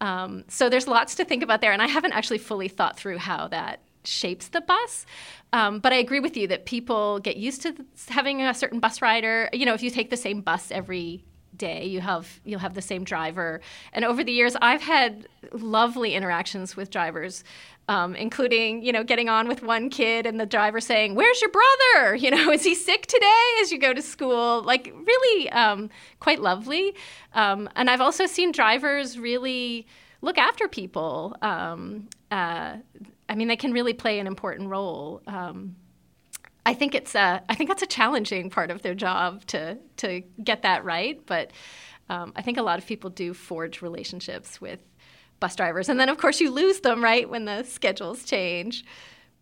Um, 0.00 0.44
so 0.48 0.70
there's 0.70 0.88
lots 0.88 1.14
to 1.16 1.24
think 1.26 1.42
about 1.42 1.60
there, 1.60 1.72
and 1.72 1.82
I 1.82 1.86
haven't 1.86 2.12
actually 2.12 2.38
fully 2.38 2.68
thought 2.68 2.96
through 2.96 3.18
how 3.18 3.48
that 3.48 3.80
shapes 4.04 4.48
the 4.48 4.62
bus. 4.62 5.04
Um, 5.52 5.80
but 5.80 5.92
I 5.92 5.96
agree 5.96 6.20
with 6.20 6.34
you 6.34 6.46
that 6.48 6.64
people 6.64 7.18
get 7.18 7.36
used 7.36 7.60
to 7.60 7.74
having 8.08 8.40
a 8.40 8.54
certain 8.54 8.80
bus 8.80 9.02
rider. 9.02 9.50
You 9.52 9.66
know, 9.66 9.74
if 9.74 9.82
you 9.82 9.90
take 9.90 10.08
the 10.08 10.16
same 10.16 10.40
bus 10.40 10.70
every 10.70 11.24
day, 11.60 11.86
you 11.86 12.00
have 12.00 12.40
you'll 12.44 12.58
have 12.66 12.74
the 12.74 12.82
same 12.82 13.04
driver. 13.04 13.60
And 13.92 14.04
over 14.04 14.24
the 14.24 14.32
years, 14.32 14.56
I've 14.60 14.82
had 14.82 15.28
lovely 15.52 16.14
interactions 16.14 16.76
with 16.76 16.90
drivers 16.90 17.44
um, 17.90 18.14
including 18.14 18.84
you 18.84 18.92
know 18.92 19.02
getting 19.02 19.28
on 19.28 19.48
with 19.48 19.62
one 19.64 19.90
kid 19.90 20.24
and 20.24 20.38
the 20.38 20.46
driver 20.46 20.80
saying 20.80 21.16
where's 21.16 21.40
your 21.42 21.50
brother? 21.50 22.14
You 22.20 22.30
know 22.30 22.52
is 22.52 22.62
he 22.62 22.74
sick 22.74 23.06
today 23.06 23.44
as 23.60 23.72
you 23.72 23.78
go 23.78 23.92
to 23.92 24.00
school? 24.00 24.62
Like 24.62 24.94
really 24.94 25.50
um, 25.50 25.90
quite 26.20 26.40
lovely. 26.40 26.94
Um, 27.34 27.68
and 27.74 27.90
i've 27.90 28.00
also 28.00 28.26
seen 28.26 28.52
drivers 28.52 29.18
really 29.18 29.86
look 30.22 30.38
after 30.38 30.68
people. 30.68 31.36
Um, 31.42 32.08
uh, 32.30 32.76
i 33.28 33.34
mean 33.34 33.48
they 33.48 33.56
can 33.56 33.72
really 33.72 33.92
play 33.92 34.20
an 34.20 34.26
important 34.26 34.68
role 34.68 35.20
um, 35.26 35.74
I 36.70 36.74
think 36.74 36.94
it's 36.94 37.16
a, 37.16 37.42
I 37.48 37.56
think 37.56 37.68
that's 37.68 37.82
a 37.82 37.86
challenging 37.86 38.48
part 38.48 38.70
of 38.70 38.82
their 38.82 38.94
job 38.94 39.44
to 39.46 39.76
to 39.96 40.22
get 40.42 40.62
that 40.62 40.84
right, 40.84 41.20
but 41.26 41.50
um, 42.08 42.32
I 42.36 42.42
think 42.42 42.58
a 42.58 42.62
lot 42.62 42.78
of 42.78 42.86
people 42.86 43.10
do 43.10 43.34
forge 43.34 43.82
relationships 43.82 44.60
with 44.60 44.78
bus 45.40 45.56
drivers. 45.56 45.88
And 45.88 45.98
then, 45.98 46.08
of 46.08 46.18
course, 46.18 46.40
you 46.40 46.52
lose 46.52 46.78
them, 46.78 47.02
right, 47.02 47.28
when 47.28 47.44
the 47.44 47.64
schedules 47.64 48.24
change. 48.24 48.84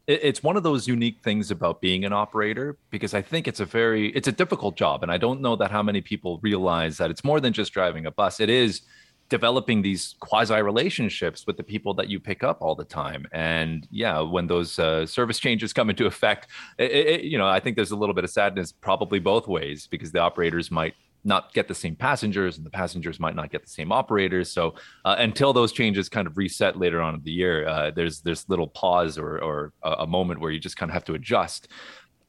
It's 0.06 0.42
one 0.42 0.56
of 0.56 0.62
those 0.62 0.88
unique 0.88 1.18
things 1.22 1.50
about 1.50 1.82
being 1.82 2.06
an 2.06 2.14
operator 2.14 2.78
because 2.88 3.12
I 3.12 3.20
think 3.20 3.46
it's 3.46 3.60
a 3.60 3.66
very 3.66 4.08
it's 4.12 4.26
a 4.26 4.32
difficult 4.32 4.78
job 4.78 5.02
and 5.02 5.12
I 5.12 5.18
don't 5.18 5.42
know 5.42 5.54
that 5.56 5.70
how 5.70 5.82
many 5.82 6.00
people 6.00 6.40
realize 6.42 6.96
that 6.96 7.10
it's 7.10 7.24
more 7.24 7.40
than 7.40 7.52
just 7.52 7.74
driving 7.74 8.06
a 8.06 8.10
bus. 8.10 8.40
It 8.40 8.48
is 8.48 8.80
developing 9.28 9.82
these 9.82 10.14
quasi 10.20 10.60
relationships 10.62 11.46
with 11.46 11.56
the 11.56 11.62
people 11.62 11.94
that 11.94 12.08
you 12.08 12.18
pick 12.18 12.42
up 12.42 12.58
all 12.60 12.74
the 12.74 12.84
time. 12.84 13.26
And 13.32 13.86
yeah 13.90 14.20
when 14.20 14.46
those 14.46 14.78
uh, 14.78 15.06
service 15.06 15.38
changes 15.38 15.72
come 15.72 15.90
into 15.90 16.06
effect 16.06 16.48
it, 16.78 16.90
it, 16.90 17.20
you 17.24 17.38
know 17.38 17.48
i 17.48 17.60
think 17.60 17.76
there's 17.76 17.90
a 17.90 17.96
little 17.96 18.14
bit 18.14 18.24
of 18.24 18.30
sadness 18.30 18.72
probably 18.72 19.18
both 19.18 19.46
ways 19.48 19.86
because 19.86 20.12
the 20.12 20.18
operators 20.18 20.70
might 20.70 20.94
not 21.24 21.52
get 21.52 21.68
the 21.68 21.74
same 21.74 21.96
passengers 21.96 22.56
and 22.56 22.64
the 22.64 22.70
passengers 22.70 23.18
might 23.18 23.34
not 23.34 23.50
get 23.50 23.62
the 23.62 23.68
same 23.68 23.90
operators. 23.90 24.50
So 24.50 24.74
uh, 25.04 25.16
until 25.18 25.52
those 25.52 25.72
changes 25.72 26.08
kind 26.08 26.28
of 26.28 26.38
reset 26.38 26.78
later 26.78 27.00
on 27.02 27.16
in 27.16 27.22
the 27.22 27.32
year 27.32 27.66
uh, 27.66 27.90
there's 27.90 28.20
this 28.20 28.48
little 28.48 28.68
pause 28.68 29.18
or, 29.18 29.38
or 29.38 29.72
a, 29.82 30.06
moment 30.06 30.40
where 30.40 30.52
you 30.52 30.60
just 30.60 30.76
kind 30.76 30.90
of 30.90 30.94
have 30.94 31.04
to 31.04 31.14
adjust. 31.14 31.68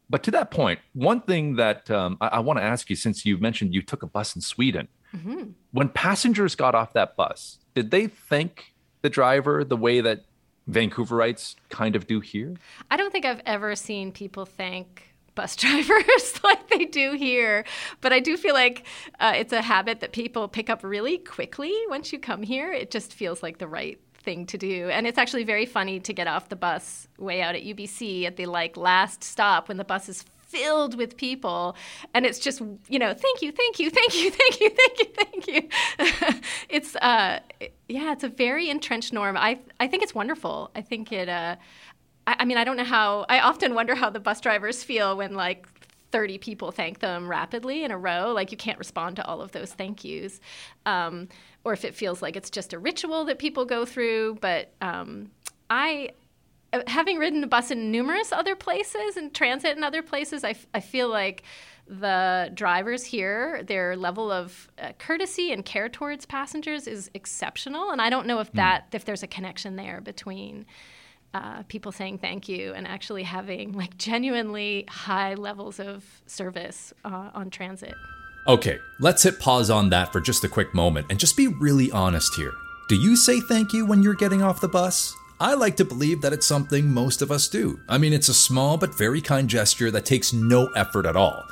But 0.10 0.24
to 0.24 0.32
that 0.32 0.50
point 0.50 0.80
one 0.94 1.22
thing 1.22 1.56
that 1.58 1.90
um, 1.92 2.18
i, 2.20 2.28
I 2.28 2.40
want 2.40 2.58
to 2.58 2.64
ask 2.64 2.90
you 2.90 2.96
since 2.96 3.26
you 3.26 3.38
mentioned 3.38 3.76
you 3.76 3.84
took 3.84 4.02
a 4.02 4.08
bus 4.08 4.36
in 4.36 4.42
sweden 4.42 4.88
Mm-hmm. 5.16 5.52
when 5.72 5.90
passengers 5.90 6.56
got 6.56 6.76
off 6.76 6.94
that 6.94 7.16
bus 7.16 7.58
did 7.74 7.90
they 7.90 8.08
thank 8.08 8.74
the 9.02 9.10
driver 9.10 9.64
the 9.64 9.78
way 9.78 10.02
that 10.02 10.26
vancouverites 10.70 11.56
kind 11.70 11.96
of 11.96 12.06
do 12.06 12.20
here 12.20 12.56
I 12.92 12.98
don't 12.98 13.12
think 13.12 13.26
I've 13.26 13.42
ever 13.46 13.76
seen 13.76 14.12
people 14.12 14.46
thank 14.46 15.10
bus 15.40 15.56
drivers 15.64 16.40
like 16.44 16.70
they 16.70 16.86
do 16.86 17.14
here, 17.14 17.64
but 18.02 18.12
I 18.12 18.20
do 18.20 18.36
feel 18.36 18.54
like 18.54 18.86
uh, 19.20 19.34
it's 19.36 19.54
a 19.54 19.62
habit 19.62 20.02
that 20.02 20.12
people 20.12 20.50
pick 20.50 20.70
up 20.70 20.84
really 20.84 21.18
quickly 21.18 21.74
once 21.88 22.12
you 22.12 22.20
come 22.20 22.44
here. 22.44 22.74
It 22.74 22.92
just 22.92 23.14
feels 23.14 23.42
like 23.42 23.58
the 23.58 23.68
right 23.68 24.00
thing 24.22 24.46
to 24.46 24.58
do 24.58 24.90
and 24.90 25.08
it's 25.08 25.18
actually 25.18 25.46
very 25.46 25.66
funny 25.66 25.98
to 25.98 26.12
get 26.12 26.28
off 26.28 26.50
the 26.50 26.56
bus 26.58 27.08
way 27.18 27.42
out 27.42 27.56
at 27.56 27.64
UBC 27.64 28.26
at 28.26 28.36
the 28.36 28.48
like 28.48 28.76
last 28.76 29.24
stop 29.24 29.70
when 29.70 29.78
the 29.78 29.86
bus 29.86 30.10
is 30.10 30.26
filled 30.50 30.98
with 30.98 31.18
people. 31.18 31.76
And 32.14 32.26
it's 32.26 32.40
just 32.40 32.62
you 32.90 33.00
know 33.00 33.14
thank 33.14 33.42
you 33.42 33.52
thank 33.52 33.80
you 33.80 33.90
thank 33.90 34.16
you 34.16 34.32
thank 34.42 34.60
you 34.60 34.70
thank 34.70 35.00
you 35.00 35.08
thank 35.16 35.48
you. 35.48 36.40
It's 36.70 36.96
uh 36.98 37.40
yeah 37.88 38.12
it's 38.12 38.24
a 38.24 38.30
very 38.30 38.70
entrenched 38.70 39.14
norm. 39.14 39.38
I 39.38 39.60
i 39.80 39.88
think 39.88 40.04
it's 40.04 40.16
wonderful. 40.16 40.72
I 40.76 40.82
think 40.82 41.12
it 41.12 41.30
uh 41.30 41.56
I, 42.28 42.36
I 42.40 42.46
mean 42.46 42.58
i 42.58 42.64
don't 42.64 42.78
know 42.78 42.84
how 42.84 43.26
i 43.30 43.40
often 43.40 43.74
wonder 43.74 43.96
how 43.96 44.10
the 44.10 44.20
bus 44.20 44.40
drivers 44.42 44.84
feel 44.84 45.18
when 45.18 45.34
like 45.34 45.66
30 46.12 46.38
people 46.40 46.72
thank 46.72 47.00
them 47.00 47.30
rapidly 47.30 47.84
in 47.84 47.92
a 47.92 47.98
row. 47.98 48.32
Like 48.34 48.52
you 48.52 48.58
can't 48.58 48.80
respond 48.80 49.16
to 49.18 49.26
all 49.26 49.42
of 49.42 49.52
those 49.52 49.74
thank 49.74 50.04
yous. 50.04 50.40
Um, 50.86 51.28
or 51.64 51.74
if 51.74 51.86
it 51.86 51.96
feels 51.96 52.22
like 52.22 52.36
it's 52.36 52.50
just 52.50 52.74
a 52.74 52.80
ritual 52.80 53.26
that 53.26 53.40
people 53.40 53.66
go 53.66 53.86
through. 53.86 54.38
But 54.42 54.74
um, 54.82 55.30
i 55.70 56.10
having 56.88 57.18
ridden 57.18 57.42
the 57.42 57.48
bus 57.48 57.72
in 57.72 57.92
numerous 57.92 58.32
other 58.32 58.56
places 58.56 59.18
and 59.18 59.34
transit 59.34 59.78
in 59.78 59.84
other 59.84 60.02
places, 60.02 60.44
I, 60.44 60.52
f- 60.52 60.68
I 60.74 60.80
feel 60.80 61.10
like 61.10 61.44
the 61.88 62.52
drivers 62.54 63.04
here, 63.04 63.64
their 63.64 63.96
level 63.96 64.32
of 64.32 64.70
uh, 64.78 64.92
courtesy 65.00 65.52
and 65.52 65.66
care 65.66 65.90
towards 65.90 66.26
passengers 66.26 66.88
is 66.88 67.10
exceptional. 67.16 67.90
And 67.90 68.02
I 68.02 68.12
don't 68.12 68.28
know 68.28 68.40
if 68.40 68.52
that, 68.54 68.88
if 68.92 69.06
there's 69.06 69.24
a 69.24 69.28
connection 69.28 69.76
there 69.76 70.00
between 70.00 70.68
uh, 71.34 71.64
people 71.64 71.92
saying 71.92 72.20
thank 72.20 72.48
you 72.48 72.74
and 72.74 72.88
actually 72.88 73.24
having 73.24 73.72
like 73.74 73.98
genuinely 73.98 74.86
high 74.88 75.34
levels 75.34 75.80
of 75.80 76.04
service 76.28 76.94
uh, 77.06 77.32
on 77.34 77.50
transit. 77.50 77.96
Okay, 78.48 78.80
let's 79.00 79.24
hit 79.24 79.40
pause 79.40 79.70
on 79.70 79.90
that 79.90 80.12
for 80.12 80.22
just 80.22 80.44
a 80.44 80.50
quick 80.50 80.74
moment 80.74 81.08
and 81.10 81.20
just 81.20 81.36
be 81.36 81.48
really 81.48 81.92
honest 81.92 82.36
here. 82.36 82.54
Do 82.88 82.96
you 82.96 83.16
say 83.16 83.40
thank 83.42 83.74
you 83.74 83.86
when 83.86 84.02
you're 84.02 84.16
getting 84.16 84.42
off 84.42 84.62
the 84.62 84.68
bus? 84.68 85.16
I 85.42 85.54
like 85.54 85.78
to 85.78 85.86
believe 85.86 86.22
that 86.22 86.34
it's 86.34 86.46
something 86.46 86.92
most 86.92 87.22
of 87.22 87.32
us 87.32 87.48
do. 87.48 87.80
I 87.88 87.98
mean, 87.98 88.12
it's 88.12 88.28
a 88.28 88.34
small 88.34 88.78
but 88.78 88.98
very 88.98 89.22
kind 89.22 89.50
gesture 89.50 89.90
that 89.92 90.06
takes 90.06 90.34
no 90.34 90.68
effort 90.76 91.06
at 91.06 91.16
all. 91.16 91.46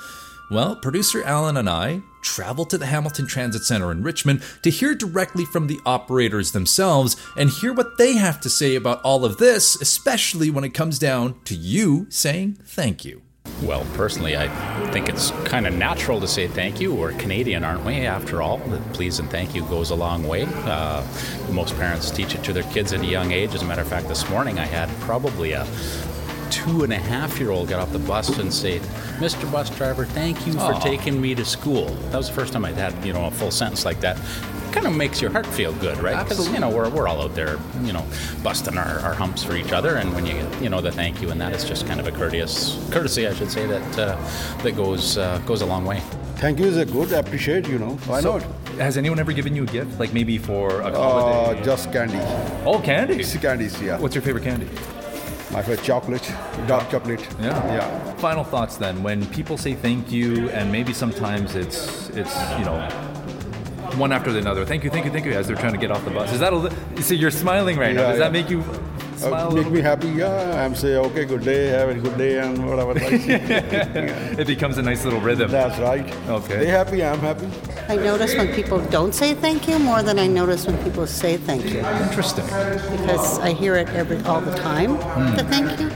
Well, 0.52 0.76
producer 0.76 1.24
Alan 1.24 1.56
and 1.56 1.70
I 1.70 2.02
traveled 2.22 2.70
to 2.72 2.78
the 2.78 2.86
Hamilton 2.86 3.28
Transit 3.28 3.64
Center 3.64 3.92
in 3.92 4.04
Richmond 4.04 4.44
to 4.64 4.70
hear 4.70 4.94
directly 4.94 5.46
from 5.46 5.68
the 5.68 5.80
operators 5.86 6.52
themselves 6.52 7.16
and 7.38 7.50
hear 7.50 7.72
what 7.72 7.98
they 7.98 8.18
have 8.18 8.42
to 8.42 8.50
say 8.50 8.76
about 8.76 9.02
all 9.04 9.24
of 9.24 9.38
this, 9.38 9.80
especially 9.82 10.50
when 10.50 10.66
it 10.66 10.74
comes 10.74 11.00
down 11.00 11.40
to 11.46 11.56
you 11.56 12.08
saying 12.10 12.58
thank 12.66 13.06
you. 13.06 13.22
Well, 13.64 13.86
personally, 13.96 14.38
I 14.38 14.48
think 14.92 15.10
it's 15.10 15.32
kind 15.46 15.66
of 15.66 15.74
natural 15.74 16.20
to 16.22 16.28
say 16.28 16.48
thank 16.48 16.80
you. 16.80 16.94
We're 16.94 17.14
Canadian, 17.14 17.64
aren't 17.64 17.84
we? 17.84 18.06
After 18.06 18.42
all, 18.42 18.60
the 18.60 18.78
please 18.94 19.20
and 19.20 19.30
thank 19.30 19.56
you 19.56 19.64
goes 19.64 19.90
a 19.90 19.96
long 19.96 20.28
way. 20.28 20.46
Uh, 20.46 21.06
most 21.52 21.76
parents 21.76 22.12
teach 22.12 22.36
it 22.36 22.44
to 22.44 22.54
their 22.54 22.64
kids 22.64 22.94
at 22.94 23.02
a 23.02 23.06
young 23.06 23.32
age. 23.32 23.56
As 23.56 23.64
a 23.64 23.66
matter 23.66 23.82
of 23.82 23.88
fact, 23.88 24.08
this 24.08 24.30
morning 24.30 24.60
I 24.60 24.66
had 24.66 24.90
probably 25.02 25.54
a 25.54 25.66
two 26.52 26.84
and 26.84 26.94
a 26.94 26.98
half 26.98 27.40
year 27.40 27.50
old 27.50 27.70
get 27.70 27.80
off 27.80 27.92
the 27.92 28.00
bus 28.00 28.38
and 28.38 28.54
say, 28.54 28.80
Mr. 29.18 29.52
Bus 29.52 29.70
Driver, 29.76 30.06
thank 30.06 30.46
you 30.46 30.54
for 30.54 30.74
taking 30.76 31.20
me 31.20 31.34
to 31.34 31.44
school. 31.44 31.86
That 32.12 32.18
was 32.18 32.28
the 32.28 32.36
first 32.36 32.54
time 32.54 32.64
I'd 32.64 32.76
had, 32.76 32.94
you 33.04 33.12
know, 33.12 33.26
a 33.26 33.32
full 33.32 33.52
sentence 33.52 33.86
like 33.86 34.00
that. 34.02 34.18
Kind 34.78 34.94
of 34.94 34.96
makes 34.96 35.22
your 35.22 35.32
heart 35.32 35.46
feel 35.48 35.74
good, 35.74 35.98
right? 36.00 36.24
Because, 36.24 36.48
you 36.52 36.60
know, 36.60 36.70
we're, 36.70 36.88
we're 36.90 37.08
all 37.08 37.22
out 37.22 37.34
there, 37.34 37.58
you 37.82 37.94
know, 37.94 38.06
busting 38.44 38.78
our, 38.78 39.00
our 39.00 39.14
humps 39.14 39.44
for 39.44 39.56
each 39.56 39.72
other. 39.72 39.96
And 39.96 40.14
when 40.14 40.26
you 40.26 40.34
get, 40.34 40.62
you 40.62 40.70
know, 40.70 40.82
the 40.82 40.92
thank 40.92 41.20
you 41.22 41.32
and 41.32 41.42
that, 41.42 41.52
it's 41.52 41.64
just 41.64 41.88
kind 41.88 42.00
of 42.00 42.06
a 42.06 42.12
courteous, 42.12 42.78
courtesy, 42.92 43.28
I 43.28 43.34
should 43.34 43.50
say, 43.52 43.66
that 43.66 44.00
uh, 44.00 44.16
that 44.64 44.76
goes 44.76 45.18
uh, 45.18 45.40
goes 45.48 45.62
a 45.62 45.66
long 45.66 45.84
way. 45.84 46.00
Thank 46.36 46.60
you 46.60 46.66
is 46.66 46.78
a 46.78 46.86
good, 46.86 47.12
I 47.12 47.18
appreciate, 47.18 47.68
you 47.68 47.80
know. 47.80 47.96
Why 48.06 48.22
So, 48.22 48.38
not? 48.38 48.48
has 48.78 48.96
anyone 48.98 49.18
ever 49.18 49.34
given 49.34 49.56
you 49.56 49.64
a 49.64 49.66
gift 49.66 50.00
like 50.00 50.14
maybe 50.14 50.38
for 50.38 50.82
a 50.82 50.90
Uh, 50.94 51.64
just 51.64 51.92
candy. 51.92 52.20
oh 52.64 52.80
candy 52.80 53.16
It's 53.16 53.36
candies, 53.36 53.82
yeah. 53.82 53.98
what's 53.98 54.14
your 54.14 54.22
favorite 54.22 54.44
candy 54.44 54.68
My 55.52 55.64
favorite 55.64 55.82
chocolate, 55.84 56.32
dark 56.68 56.88
chocolate. 56.92 57.26
Yeah. 57.42 57.56
Yeah. 57.78 58.14
Final 58.18 58.44
thoughts 58.44 58.78
then. 58.78 59.02
When 59.02 59.26
people 59.28 59.58
say 59.58 59.74
thank 59.74 60.12
you, 60.12 60.50
and 60.50 60.72
maybe 60.72 60.94
sometimes 60.94 61.56
it's 61.56 62.10
it's 62.10 62.36
you 62.60 62.66
know 62.66 62.78
one 63.98 64.12
after 64.12 64.32
the 64.32 64.40
another. 64.40 64.66
Thank 64.66 64.84
you, 64.84 64.90
thank 64.90 65.06
you, 65.06 65.12
thank 65.12 65.26
you. 65.26 65.34
As 65.34 65.48
they're 65.48 65.56
trying 65.56 65.74
to 65.74 65.80
get 65.80 65.92
off 65.92 66.04
the 66.06 66.12
bus. 66.12 66.32
Is 66.34 66.40
that 66.40 66.54
a 66.54 66.56
li- 66.56 66.72
see? 67.02 67.16
You're 67.16 67.32
smiling 67.32 67.78
right 67.78 67.96
now. 67.96 68.04
Yeah, 68.04 68.10
Does 68.12 68.20
that 68.20 68.32
make 68.32 68.50
you 68.50 68.62
smile? 69.18 69.34
Uh, 69.34 69.38
a 69.40 69.46
make 69.46 69.54
little 69.56 69.72
me 69.72 69.78
bit? 69.78 69.86
happy, 69.86 70.08
yeah. 70.10 70.64
I'm 70.64 70.76
saying 70.76 70.98
okay, 71.08 71.26
good 71.26 71.44
day, 71.44 71.68
have 71.68 71.90
a 71.90 71.96
good 71.96 72.18
day, 72.18 72.40
and 72.40 72.68
whatever. 72.70 72.94
Like, 72.94 73.12
yeah. 73.28 74.40
It 74.42 74.48
becomes 74.48 74.78
a 74.78 74.82
nice 74.82 75.04
little 75.04 75.20
rhythm. 75.20 75.50
That's 75.52 75.80
right. 75.80 76.06
Okay. 76.30 76.58
They 76.60 76.68
happy, 76.68 77.04
I'm 77.04 77.20
happy. 77.20 77.48
I 77.90 77.96
notice 77.96 78.36
when 78.36 78.54
people 78.54 78.80
don't 78.86 79.14
say 79.16 79.34
thank 79.34 79.68
you 79.68 79.80
more 79.80 80.04
than 80.04 80.20
I 80.20 80.28
notice 80.28 80.68
when 80.68 80.78
people 80.84 81.08
say 81.08 81.38
thank 81.38 81.66
you 81.66 81.80
Interesting. 81.80 82.46
because 82.46 83.40
I 83.40 83.54
hear 83.54 83.76
it 83.76 83.88
every 83.90 84.18
all 84.26 84.42
the 84.42 84.56
time. 84.58 84.96
Hmm. 84.96 85.36
The 85.38 85.44
thank 85.46 85.80
you. 85.80 85.90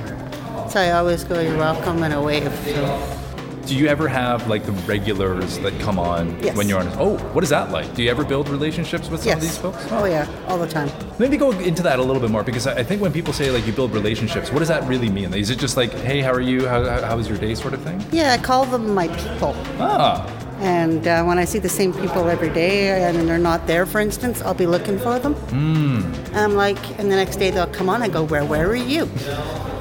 So 0.72 0.80
I 0.80 0.92
always 0.92 1.24
go, 1.26 1.40
"You're 1.42 1.58
welcome," 1.58 2.02
and 2.02 2.14
a 2.14 2.22
wave. 2.22 2.52
So 2.64 3.21
Do 3.66 3.76
you 3.78 3.88
ever 3.88 4.08
have 4.08 4.48
like 4.48 4.66
the 4.66 4.72
regulars 4.84 5.58
that 5.60 5.78
come 5.80 5.98
on 6.00 6.38
Yes. 6.44 6.56
when 6.58 6.68
you're 6.68 6.80
on? 6.80 6.88
Oh, 7.00 7.18
what 7.34 7.44
is 7.44 7.50
that 7.52 7.72
like? 7.72 7.94
Do 7.96 8.04
you 8.04 8.10
ever 8.10 8.24
build 8.26 8.50
relationships 8.50 9.10
with 9.10 9.22
some 9.24 9.34
of 9.34 9.42
these 9.42 9.58
folks? 9.58 9.86
Oh 9.92 10.06
yeah, 10.06 10.28
all 10.48 10.58
the 10.58 10.68
time. 10.68 10.90
Maybe 11.20 11.38
go 11.38 11.52
into 11.52 11.82
that 11.84 12.00
a 12.00 12.04
little 12.04 12.22
bit 12.22 12.32
more 12.32 12.44
because 12.44 12.68
I 12.68 12.84
think 12.84 13.02
when 13.02 13.14
people 13.14 13.34
say 13.34 13.50
like 13.52 13.66
you 13.66 13.74
build 13.74 13.92
relationships, 13.94 14.52
what 14.52 14.60
does 14.60 14.68
that 14.68 14.84
really 14.90 15.10
mean? 15.10 15.34
Is 15.34 15.50
it 15.50 15.60
just 15.60 15.78
like, 15.78 15.92
hey, 15.94 16.22
how 16.22 16.32
are 16.32 16.42
you? 16.42 16.68
How, 16.68 16.84
how, 17.02 17.16
was 17.16 17.30
your 17.30 17.38
day, 17.38 17.56
sort 17.56 17.74
of 17.74 17.82
thing? 17.82 18.04
Yeah, 18.12 18.34
I 18.34 18.38
call 18.38 18.66
them 18.66 18.94
my 18.94 19.08
people. 19.08 19.54
Ah, 19.80 20.26
And 20.60 21.08
uh, 21.08 21.24
when 21.24 21.38
I 21.40 21.46
see 21.46 21.60
the 21.60 21.70
same 21.70 21.94
people 21.94 22.28
every 22.30 22.50
day 22.50 23.04
and 23.04 23.28
they're 23.28 23.38
not 23.52 23.66
there, 23.68 23.86
for 23.86 24.00
instance, 24.02 24.42
I'll 24.42 24.54
be 24.54 24.68
looking 24.68 24.98
for 25.00 25.18
them. 25.20 25.34
Mm. 25.50 26.04
And 26.28 26.38
I'm 26.38 26.56
like, 26.56 26.78
and 27.00 27.12
the 27.12 27.16
next 27.16 27.38
day 27.38 27.52
they'll 27.52 27.68
come 27.80 27.90
on. 27.90 28.02
I 28.02 28.10
go, 28.10 28.24
where, 28.24 28.46
where 28.46 28.68
are 28.70 28.76
you? 28.76 29.08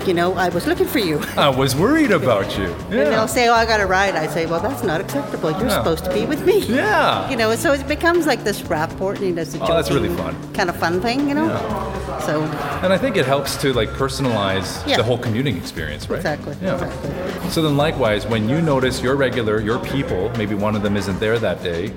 You 0.06 0.14
know, 0.14 0.32
I 0.34 0.48
was 0.48 0.66
looking 0.66 0.86
for 0.86 0.98
you. 0.98 1.20
I 1.36 1.48
was 1.50 1.76
worried 1.76 2.10
about 2.10 2.56
you. 2.58 2.64
Yeah. 2.64 3.00
And 3.00 3.12
they'll 3.12 3.28
say, 3.28 3.48
"Oh, 3.48 3.52
I 3.54 3.66
got 3.66 3.80
a 3.80 3.86
ride." 3.86 4.14
I 4.16 4.26
say, 4.28 4.46
"Well, 4.46 4.60
that's 4.60 4.82
not 4.82 5.00
acceptable. 5.00 5.50
You're 5.52 5.68
Yeah. 5.68 5.78
supposed 5.78 6.04
to 6.06 6.12
be 6.12 6.24
with 6.26 6.44
me." 6.46 6.58
Yeah. 6.80 7.28
You 7.30 7.36
know, 7.36 7.54
so 7.56 7.72
it 7.72 7.86
becomes 7.86 8.26
like 8.26 8.42
this 8.44 8.62
rapport, 8.64 9.14
and 9.14 9.38
it's 9.38 9.54
a 9.54 9.60
Oh, 9.62 9.66
that's 9.76 9.90
really 9.90 10.08
fun. 10.08 10.34
kind 10.54 10.68
of 10.70 10.76
fun 10.76 11.00
thing, 11.00 11.28
you 11.28 11.34
know. 11.34 11.48
So 12.26 12.42
And 12.82 12.92
I 12.92 12.98
think 12.98 13.16
it 13.16 13.26
helps 13.26 13.56
to 13.62 13.72
like 13.72 13.90
personalize 13.90 14.68
Yeah. 14.86 14.96
the 14.96 15.02
whole 15.02 15.18
commuting 15.18 15.56
experience, 15.56 16.08
right? 16.08 16.18
exactly, 16.20 16.56
Yeah. 16.62 16.74
exactly. 16.74 17.10
So 17.50 17.62
then, 17.62 17.76
likewise, 17.76 18.26
when 18.26 18.48
you 18.48 18.60
notice 18.62 19.02
your 19.02 19.16
regular, 19.16 19.60
your 19.60 19.78
people, 19.78 20.30
maybe 20.38 20.54
one 20.54 20.74
of 20.76 20.82
them 20.82 20.96
isn't 20.96 21.18
there 21.20 21.38
that 21.38 21.62
day, 21.62 21.92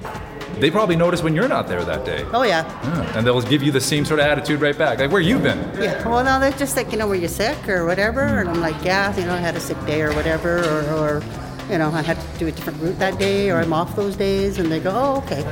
they 0.60 0.72
probably 0.72 0.96
notice 0.96 1.22
when 1.24 1.36
you're 1.36 1.48
not 1.48 1.68
there 1.68 1.84
that 1.84 2.06
day. 2.06 2.26
Oh 2.34 2.44
yeah, 2.44 2.64
Yeah. 2.84 3.18
And 3.18 3.26
they'll 3.26 3.42
give 3.42 3.62
you 3.64 3.72
the 3.72 3.82
same 3.82 4.06
sort 4.06 4.20
of 4.20 4.26
attitude 4.26 4.62
right 4.62 4.78
back. 4.78 5.00
Like, 5.00 5.12
where 5.12 5.22
you 5.22 5.40
been? 5.40 5.60
yeah. 5.82 6.08
Well, 6.08 6.24
no, 6.24 6.40
they're 6.40 6.58
just 6.58 6.76
like, 6.76 6.92
you 6.92 6.98
know, 6.98 7.08
were 7.08 7.16
you 7.16 7.28
sick 7.28 7.68
or 7.68 7.86
whatever? 7.86 8.22
And 8.22 8.50
I'm 8.50 8.62
like, 8.62 8.76
yeah, 8.84 9.16
you 9.18 9.26
know, 9.26 9.34
I 9.34 9.38
had 9.38 9.56
a 9.56 9.60
sick 9.60 9.78
day 9.86 10.02
or 10.02 10.14
whatever, 10.14 10.60
or, 10.60 10.94
or 11.00 11.24
you 11.72 11.78
know, 11.78 11.92
I 11.92 12.02
had 12.02 12.20
to 12.20 12.40
do 12.40 12.48
a 12.48 12.52
different 12.52 12.82
route 12.82 13.00
that 13.00 13.18
day, 13.20 13.50
or 13.50 13.58
I'm 13.60 13.74
off 13.74 13.96
those 13.96 14.16
days, 14.16 14.60
and 14.60 14.72
they 14.72 14.80
go, 14.80 14.92
oh, 14.94 15.18
okay. 15.24 15.44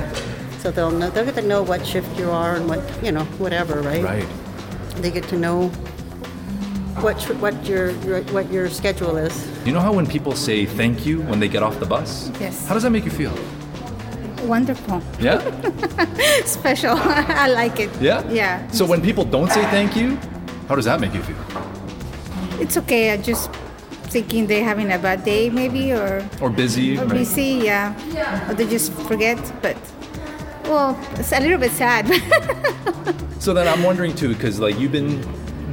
So 0.60 0.70
they'll 0.72 0.92
know, 0.92 1.10
they'll 1.10 1.26
get 1.26 1.36
to 1.36 1.42
know 1.42 1.64
what 1.64 1.86
shift 1.86 2.18
you 2.20 2.30
are 2.30 2.56
and 2.56 2.68
what 2.68 2.82
you 3.04 3.12
know, 3.12 3.24
whatever, 3.40 3.82
right? 3.82 4.04
Right. 4.04 4.28
They 4.98 5.10
get 5.10 5.24
to 5.30 5.38
know 5.38 5.70
what 7.00 7.20
what 7.40 7.66
your, 7.66 7.92
your 8.02 8.22
what 8.26 8.52
your 8.52 8.70
schedule 8.70 9.18
is. 9.18 9.48
You 9.66 9.72
know 9.74 9.80
how 9.80 9.94
when 9.94 10.06
people 10.06 10.34
say 10.36 10.66
thank 10.66 11.06
you 11.06 11.22
when 11.24 11.40
they 11.40 11.48
get 11.48 11.64
off 11.64 11.80
the 11.80 11.86
bus? 11.86 12.30
Yes. 12.40 12.68
How 12.68 12.74
does 12.74 12.84
that 12.84 12.92
make 12.92 13.06
you 13.06 13.12
feel? 13.12 13.34
Wonderful. 14.48 15.02
Yeah? 15.20 15.40
Special. 16.46 16.96
I 16.98 17.48
like 17.50 17.80
it. 17.80 17.90
Yeah? 18.02 18.28
Yeah. 18.30 18.68
So 18.72 18.86
when 18.86 19.02
people 19.02 19.24
don't 19.26 19.50
say 19.52 19.62
thank 19.72 19.96
you, 19.96 20.18
how 20.68 20.76
does 20.76 20.86
that 20.86 21.00
make 21.00 21.14
you 21.14 21.22
feel? 21.24 21.38
It's 22.60 22.78
okay. 22.78 23.12
I 23.12 23.18
just 23.18 23.52
thinking 24.12 24.48
they're 24.48 24.64
having 24.64 24.92
a 24.92 25.00
bad 25.00 25.24
day 25.24 25.50
maybe 25.50 25.94
or, 25.94 26.28
Or 26.42 26.50
busy? 26.50 26.98
or 26.98 27.02
right? 27.06 27.10
busy, 27.14 27.62
yeah. 27.64 27.96
yeah. 28.12 28.50
Or 28.50 28.54
they 28.54 28.68
just 28.68 28.92
forget. 29.08 29.38
But 29.62 29.78
well, 30.66 31.00
it's 31.14 31.32
a 31.32 31.40
little 31.40 31.60
bit 31.60 31.72
sad. 31.72 32.06
So 33.42 33.56
then 33.56 33.68
I'm 33.68 33.82
wondering 33.82 34.14
too, 34.16 34.30
because 34.36 34.60
like 34.60 34.78
you've 34.78 34.92
been 34.92 35.18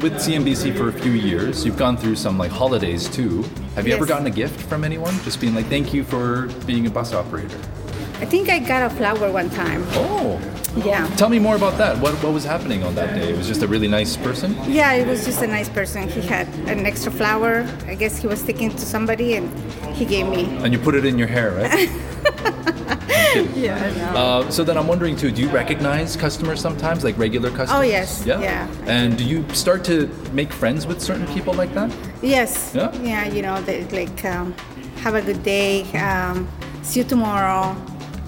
with 0.00 0.14
CMBC 0.14 0.74
for 0.74 0.88
a 0.88 0.92
few 0.92 1.12
years, 1.12 1.66
you've 1.66 1.76
gone 1.76 1.98
through 1.98 2.16
some 2.16 2.38
like 2.38 2.50
holidays 2.50 3.10
too. 3.10 3.44
Have 3.74 3.86
you 3.86 3.92
ever 3.92 4.06
gotten 4.06 4.26
a 4.26 4.30
gift 4.30 4.58
from 4.70 4.84
anyone? 4.84 5.12
Just 5.22 5.38
being 5.38 5.54
like, 5.54 5.66
thank 5.66 5.92
you 5.92 6.02
for 6.02 6.46
being 6.66 6.86
a 6.86 6.90
bus 6.90 7.12
operator. 7.12 7.58
I 8.20 8.24
think 8.24 8.48
I 8.48 8.58
got 8.58 8.82
a 8.82 8.94
flower 8.94 9.30
one 9.30 9.50
time. 9.50 9.82
Oh. 9.92 10.40
Yeah. 10.84 11.06
Tell 11.16 11.28
me 11.28 11.38
more 11.38 11.56
about 11.56 11.76
that. 11.78 11.98
What, 11.98 12.14
what 12.22 12.32
was 12.32 12.44
happening 12.44 12.84
on 12.84 12.94
that 12.94 13.14
day? 13.14 13.30
It 13.32 13.36
was 13.36 13.48
just 13.48 13.62
a 13.62 13.66
really 13.66 13.88
nice 13.88 14.16
person? 14.16 14.54
Yeah, 14.66 14.92
it 14.92 15.06
was 15.08 15.24
just 15.24 15.42
a 15.42 15.46
nice 15.46 15.68
person. 15.68 16.08
He 16.08 16.20
had 16.20 16.46
an 16.68 16.86
extra 16.86 17.10
flower. 17.10 17.66
I 17.86 17.94
guess 17.94 18.18
he 18.18 18.26
was 18.26 18.40
sticking 18.40 18.70
to 18.70 18.78
somebody 18.78 19.34
and 19.36 19.48
he 19.94 20.04
gave 20.04 20.28
me. 20.28 20.44
And 20.62 20.72
you 20.72 20.78
put 20.78 20.94
it 20.94 21.04
in 21.04 21.18
your 21.18 21.28
hair, 21.28 21.52
right? 21.52 21.88
Yeah, 23.54 24.12
Uh, 24.16 24.50
so 24.50 24.64
then 24.64 24.76
I'm 24.78 24.86
wondering 24.88 25.14
too, 25.14 25.30
do 25.30 25.42
you 25.42 25.48
recognize 25.50 26.16
customers 26.16 26.60
sometimes, 26.60 27.04
like 27.04 27.16
regular 27.18 27.50
customers? 27.50 27.70
Oh, 27.72 27.82
yes. 27.82 28.24
Yeah? 28.24 28.40
Yeah, 28.40 28.66
And 28.86 29.16
do 29.18 29.24
you 29.24 29.44
start 29.52 29.84
to 29.84 30.08
make 30.32 30.50
friends 30.52 30.86
with 30.86 31.00
certain 31.00 31.26
people 31.34 31.52
like 31.54 31.72
that? 31.74 31.94
Yes. 32.22 32.72
Yeah? 32.74 32.90
Yeah, 33.02 33.26
you 33.26 33.42
know, 33.42 33.60
they, 33.62 33.84
like, 33.90 34.24
um, 34.24 34.54
have 35.02 35.14
a 35.14 35.20
good 35.22 35.42
day. 35.42 35.82
Um, 35.92 36.48
see 36.82 37.00
you 37.00 37.06
tomorrow. 37.06 37.76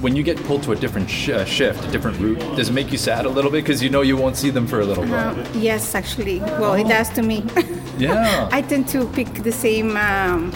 When 0.00 0.16
you 0.16 0.22
get 0.22 0.38
pulled 0.44 0.62
to 0.62 0.72
a 0.72 0.76
different 0.76 1.10
sh- 1.10 1.28
uh, 1.28 1.44
shift, 1.44 1.84
a 1.86 1.90
different 1.90 2.18
route, 2.18 2.38
does 2.56 2.70
it 2.70 2.72
make 2.72 2.90
you 2.90 2.96
sad 2.96 3.26
a 3.26 3.28
little 3.28 3.50
bit 3.50 3.62
because 3.64 3.82
you 3.82 3.90
know 3.90 4.00
you 4.00 4.16
won't 4.16 4.34
see 4.36 4.48
them 4.48 4.66
for 4.66 4.80
a 4.80 4.84
little 4.86 5.04
while? 5.04 5.38
Um, 5.38 5.44
yes, 5.54 5.94
actually. 5.94 6.40
Well, 6.40 6.72
it 6.74 6.86
Oh. 6.86 6.88
does 6.88 7.10
to 7.10 7.22
me. 7.22 7.44
Yeah. 7.98 8.48
I 8.52 8.62
tend 8.62 8.88
to 8.88 9.06
pick 9.08 9.28
the 9.42 9.52
same 9.52 9.96
um, 9.98 10.52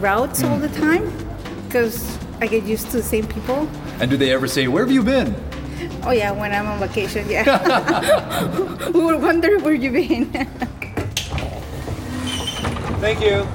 routes 0.00 0.42
all 0.42 0.56
the 0.58 0.70
time 0.70 1.04
because 1.66 2.18
I 2.40 2.46
get 2.46 2.64
used 2.64 2.86
to 2.92 2.96
the 2.96 3.02
same 3.02 3.26
people. 3.26 3.68
And 4.00 4.10
do 4.10 4.16
they 4.16 4.32
ever 4.32 4.48
say, 4.48 4.68
"Where 4.68 4.84
have 4.86 4.92
you 4.94 5.02
been?" 5.02 5.34
Oh 6.04 6.12
yeah, 6.12 6.30
when 6.32 6.52
I'm 6.52 6.66
on 6.66 6.78
vacation, 6.78 7.28
yeah. 7.28 7.44
we 8.88 9.00
will 9.04 9.18
wonder 9.28 9.58
where 9.58 9.74
you've 9.74 9.92
been. 9.92 10.32
Thank 13.04 13.20
you. 13.20 13.46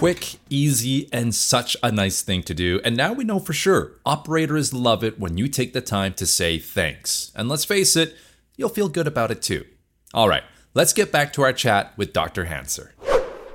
Quick, 0.00 0.36
easy, 0.48 1.10
and 1.12 1.34
such 1.34 1.76
a 1.82 1.92
nice 1.92 2.22
thing 2.22 2.42
to 2.44 2.54
do. 2.54 2.80
And 2.86 2.96
now 2.96 3.12
we 3.12 3.22
know 3.22 3.38
for 3.38 3.52
sure 3.52 3.98
operators 4.06 4.72
love 4.72 5.04
it 5.04 5.20
when 5.20 5.36
you 5.36 5.46
take 5.46 5.74
the 5.74 5.82
time 5.82 6.14
to 6.14 6.24
say 6.24 6.58
thanks. 6.58 7.30
And 7.36 7.50
let's 7.50 7.66
face 7.66 7.96
it, 7.96 8.16
you'll 8.56 8.70
feel 8.70 8.88
good 8.88 9.06
about 9.06 9.30
it 9.30 9.42
too. 9.42 9.66
All 10.14 10.26
right, 10.26 10.42
let's 10.72 10.94
get 10.94 11.12
back 11.12 11.34
to 11.34 11.42
our 11.42 11.52
chat 11.52 11.92
with 11.98 12.14
Dr. 12.14 12.46
Hanser. 12.46 12.92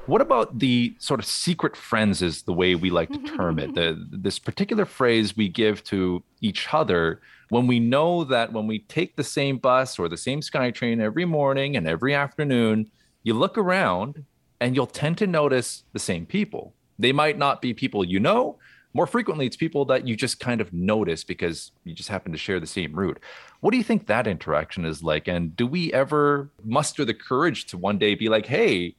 What 0.06 0.22
about 0.22 0.60
the 0.60 0.96
sort 1.00 1.20
of 1.20 1.26
secret 1.26 1.76
friends, 1.76 2.22
is 2.22 2.44
the 2.44 2.54
way 2.54 2.76
we 2.76 2.92
like 2.92 3.10
to 3.10 3.24
term 3.36 3.58
it? 3.58 3.72
The, 3.74 4.06
this 4.12 4.38
particular 4.38 4.86
phrase 4.86 5.36
we 5.36 5.50
give 5.50 5.84
to 5.86 6.22
each 6.42 6.72
other 6.72 7.22
when 7.50 7.66
we 7.66 7.80
know 7.80 8.24
that 8.24 8.54
when 8.54 8.68
we 8.68 8.82
take 8.82 9.16
the 9.16 9.24
same 9.24 9.58
bus 9.58 9.98
or 9.98 10.08
the 10.08 10.16
same 10.16 10.42
SkyTrain 10.42 11.02
every 11.02 11.26
morning 11.26 11.76
and 11.76 11.88
every 11.88 12.14
afternoon, 12.14 12.92
you 13.24 13.34
look 13.34 13.58
around 13.58 14.24
and 14.60 14.76
you'll 14.76 14.88
tend 14.88 15.18
to 15.20 15.28
notice 15.28 15.84
the 15.94 16.00
same 16.00 16.26
people. 16.26 16.74
They 16.98 17.12
might 17.12 17.38
not 17.38 17.62
be 17.62 17.74
people 17.74 18.04
you 18.04 18.20
know. 18.20 18.58
More 18.94 19.08
frequently, 19.08 19.46
it's 19.46 19.58
people 19.58 19.84
that 19.86 20.08
you 20.08 20.16
just 20.16 20.40
kind 20.40 20.62
of 20.62 20.72
notice 20.72 21.26
because 21.26 21.72
you 21.84 21.94
just 21.94 22.08
happen 22.08 22.32
to 22.32 22.38
share 22.38 22.62
the 22.62 22.68
same 22.68 22.94
route. 22.94 23.20
What 23.60 23.72
do 23.72 23.78
you 23.78 23.84
think 23.84 24.08
that 24.08 24.26
interaction 24.26 24.86
is 24.86 25.04
like? 25.04 25.28
And 25.28 25.56
do 25.56 25.68
we 25.68 25.92
ever 25.92 26.50
muster 26.64 27.04
the 27.04 27.14
courage 27.14 27.66
to 27.68 27.78
one 27.78 27.98
day 27.98 28.16
be 28.16 28.30
like, 28.30 28.46
hey, 28.46 28.96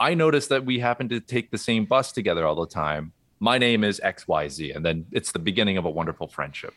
I 0.00 0.14
noticed 0.14 0.48
that 0.48 0.64
we 0.64 0.80
happen 0.80 1.08
to 1.10 1.20
take 1.20 1.52
the 1.52 1.58
same 1.58 1.84
bus 1.84 2.10
together 2.10 2.44
all 2.44 2.56
the 2.56 2.66
time. 2.66 3.12
My 3.38 3.58
name 3.58 3.84
is 3.84 4.00
XYZ. 4.04 4.74
And 4.74 4.84
then 4.84 5.06
it's 5.12 5.30
the 5.30 5.38
beginning 5.38 5.76
of 5.76 5.84
a 5.84 5.90
wonderful 5.90 6.26
friendship. 6.26 6.74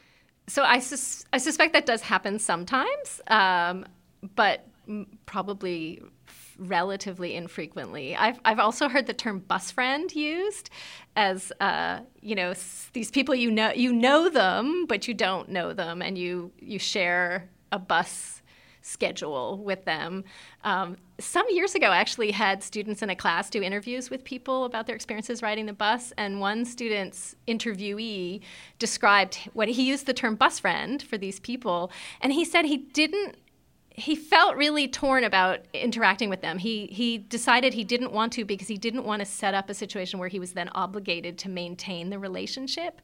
So 0.48 0.62
I, 0.62 0.78
sus- 0.78 1.26
I 1.34 1.40
suspect 1.40 1.74
that 1.74 1.88
does 1.88 2.02
happen 2.02 2.38
sometimes, 2.38 3.22
um, 3.28 3.86
but 4.36 4.68
probably 5.26 6.04
relatively 6.58 7.36
infrequently. 7.36 8.16
I've, 8.16 8.40
I've 8.46 8.60
also 8.60 8.90
heard 8.90 9.08
the 9.08 9.14
term 9.14 9.40
bus 9.40 9.72
friend 9.72 10.14
used 10.16 10.70
as 11.16 11.52
uh, 11.60 12.00
you 12.22 12.36
know 12.36 12.52
s- 12.52 12.90
these 12.94 13.12
people 13.12 13.36
you 13.36 13.52
know 13.52 13.72
you 13.72 13.94
know 13.94 14.30
them 14.30 14.86
but 14.88 15.08
you 15.08 15.14
don't 15.14 15.50
know 15.50 15.74
them 15.74 16.02
and 16.02 16.18
you 16.18 16.52
you 16.60 16.80
share 16.80 17.50
a 17.72 17.80
bus 17.80 18.42
schedule 18.86 19.58
with 19.58 19.84
them. 19.86 20.24
Um, 20.64 20.98
some 21.20 21.48
years 21.50 21.74
ago, 21.74 21.88
I 21.88 21.98
actually 21.98 22.32
had 22.32 22.62
students 22.62 23.02
in 23.02 23.10
a 23.10 23.16
class 23.16 23.50
do 23.50 23.64
interviews 23.64 24.12
with 24.12 24.24
people 24.24 24.66
about 24.66 24.86
their 24.86 24.96
experiences 24.96 25.42
riding 25.42 25.66
the 25.66 25.74
bus, 25.74 26.14
and 26.18 26.40
one 26.40 26.66
student's 26.66 27.36
interviewee 27.48 28.42
described 28.78 29.50
what 29.54 29.68
he 29.70 29.88
used 29.88 30.06
the 30.06 30.14
term 30.14 30.36
bus 30.36 30.60
friend 30.60 31.02
for 31.02 31.18
these 31.18 31.40
people, 31.40 31.92
and 32.22 32.32
he 32.34 32.46
said 32.46 32.66
he 32.66 32.78
didn't. 32.78 33.38
He 33.98 34.16
felt 34.16 34.58
really 34.58 34.88
torn 34.88 35.24
about 35.24 35.60
interacting 35.74 36.30
with 36.30 36.42
them. 36.42 36.58
He 36.58 36.88
he 36.88 37.18
decided 37.18 37.74
he 37.74 37.84
didn't 37.84 38.12
want 38.12 38.34
to 38.34 38.44
because 38.44 38.68
he 38.68 38.78
didn't 38.78 39.06
want 39.06 39.22
to 39.22 39.26
set 39.26 39.54
up 39.54 39.70
a 39.70 39.74
situation 39.74 40.20
where 40.20 40.28
he 40.28 40.40
was 40.40 40.52
then 40.52 40.70
obligated 40.70 41.38
to 41.40 41.50
maintain 41.50 42.10
the 42.10 42.20
relationship. 42.20 43.02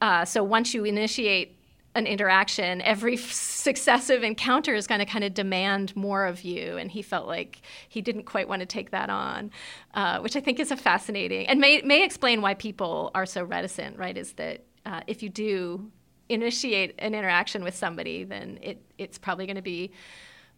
Uh, 0.00 0.24
so 0.24 0.44
once 0.44 0.74
you 0.74 0.84
initiate 0.84 1.58
an 1.94 2.06
interaction, 2.06 2.80
every 2.82 3.16
successive 3.16 4.22
encounter 4.22 4.74
is 4.74 4.86
going 4.86 5.00
to 5.00 5.06
kind 5.06 5.24
of 5.24 5.34
demand 5.34 5.94
more 5.96 6.26
of 6.26 6.42
you. 6.42 6.76
And 6.76 6.90
he 6.90 7.02
felt 7.02 7.26
like 7.26 7.60
he 7.88 8.00
didn't 8.00 8.24
quite 8.24 8.48
want 8.48 8.60
to 8.60 8.66
take 8.66 8.90
that 8.90 9.10
on, 9.10 9.50
uh, 9.94 10.20
which 10.20 10.36
I 10.36 10.40
think 10.40 10.60
is 10.60 10.70
a 10.70 10.76
fascinating 10.76 11.46
and 11.48 11.60
may, 11.60 11.82
may 11.82 12.04
explain 12.04 12.40
why 12.40 12.54
people 12.54 13.10
are 13.14 13.26
so 13.26 13.42
reticent, 13.42 13.98
right? 13.98 14.16
Is 14.16 14.32
that 14.34 14.64
uh, 14.86 15.00
if 15.06 15.22
you 15.22 15.28
do 15.28 15.90
initiate 16.28 16.94
an 16.98 17.14
interaction 17.14 17.64
with 17.64 17.74
somebody, 17.74 18.24
then 18.24 18.58
it, 18.62 18.82
it's 18.98 19.18
probably 19.18 19.46
going 19.46 19.56
to 19.56 19.62
be 19.62 19.92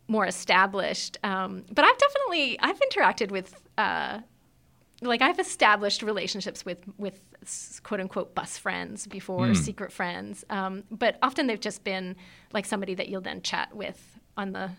more 0.09 0.27
established. 0.27 1.19
Um, 1.23 1.65
but 1.71 1.85
I've 1.85 1.99
definitely, 1.99 2.59
I've 2.61 2.81
interacted 2.81 3.31
with, 3.31 3.63
uh, 3.79 4.21
like 5.03 5.23
I've 5.23 5.39
established 5.39 6.03
relationships 6.03 6.65
with 6.67 6.83
with 6.99 7.21
quote 7.83 8.01
unquote 8.01 8.35
bus 8.35 8.59
friends 8.59 9.07
before, 9.07 9.49
Hmm. 9.49 9.55
secret 9.55 9.93
friends. 9.93 10.45
Um, 10.51 10.85
but 10.91 11.17
often 11.23 11.47
they've 11.47 11.59
just 11.61 11.85
been 11.85 12.17
like 12.53 12.67
somebody 12.67 12.95
that 12.97 13.09
you'll 13.09 13.23
then 13.23 13.41
chat 13.41 13.75
with 13.75 14.19
on 14.37 14.53
the, 14.53 14.71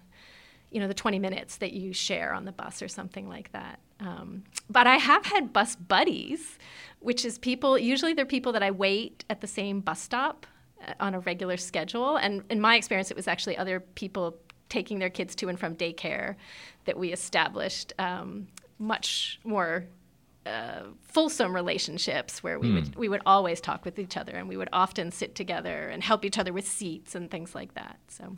you 0.69 0.79
know, 0.79 0.87
the 0.87 0.93
20 0.93 1.17
minutes 1.17 1.57
that 1.57 1.73
you 1.73 1.91
share 1.91 2.33
on 2.33 2.45
the 2.45 2.51
bus 2.51 2.83
or 2.83 2.87
something 2.87 3.27
like 3.27 3.51
that. 3.53 3.79
Um, 3.99 4.43
but 4.69 4.85
I 4.85 4.97
have 4.97 5.25
had 5.25 5.53
bus 5.53 5.75
buddies, 5.75 6.59
which 6.99 7.25
is 7.25 7.39
people. 7.39 7.77
Usually 7.79 8.13
they're 8.13 8.25
people 8.25 8.51
that 8.51 8.61
I 8.63 8.69
wait 8.71 9.25
at 9.29 9.41
the 9.41 9.47
same 9.47 9.79
bus 9.79 10.01
stop 10.01 10.45
on 10.99 11.13
a 11.15 11.19
regular 11.19 11.57
schedule. 11.57 12.17
And 12.17 12.43
in 12.49 12.59
my 12.61 12.75
experience, 12.75 13.11
it 13.11 13.17
was 13.17 13.27
actually 13.27 13.57
other 13.57 13.79
people 13.79 14.37
taking 14.69 14.99
their 14.99 15.09
kids 15.09 15.35
to 15.35 15.49
and 15.49 15.59
from 15.59 15.75
daycare 15.75 16.35
that 16.85 16.97
we 16.97 17.11
established 17.11 17.93
um, 17.99 18.47
much 18.79 19.39
more 19.43 19.85
uh, 20.45 20.83
fulsome 21.01 21.53
relationships 21.55 22.41
where 22.41 22.57
we 22.59 22.69
Hmm. 22.69 22.75
would 22.75 22.95
we 22.95 23.09
would 23.09 23.21
always 23.25 23.61
talk 23.61 23.85
with 23.85 23.99
each 23.99 24.17
other 24.17 24.31
and 24.33 24.47
we 24.49 24.57
would 24.57 24.69
often 24.73 25.11
sit 25.11 25.35
together 25.35 25.89
and 25.89 26.01
help 26.03 26.25
each 26.25 26.37
other 26.39 26.51
with 26.53 26.67
seats 26.67 27.13
and 27.15 27.29
things 27.29 27.53
like 27.53 27.73
that. 27.75 27.99
So 28.07 28.35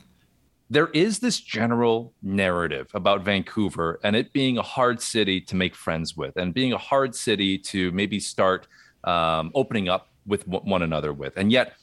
There 0.70 0.88
is 0.88 1.20
this 1.20 1.40
general 1.40 2.12
narrative 2.22 2.88
about 2.94 3.22
Vancouver 3.24 4.00
and 4.02 4.16
it 4.16 4.32
being 4.32 4.58
a 4.58 4.62
hard 4.62 5.00
city 5.00 5.40
to 5.42 5.56
make 5.56 5.74
friends 5.74 6.16
with 6.16 6.36
and 6.36 6.52
being 6.52 6.72
a 6.72 6.78
hard 6.78 7.14
city 7.14 7.58
to 7.58 7.90
maybe 7.92 8.18
start 8.20 8.66
um, 9.04 9.50
opening 9.54 9.88
up 9.88 10.08
with 10.26 10.44
w- 10.46 10.68
one 10.70 10.82
another 10.82 11.12
with. 11.12 11.36
And 11.36 11.52
yet, 11.52 11.74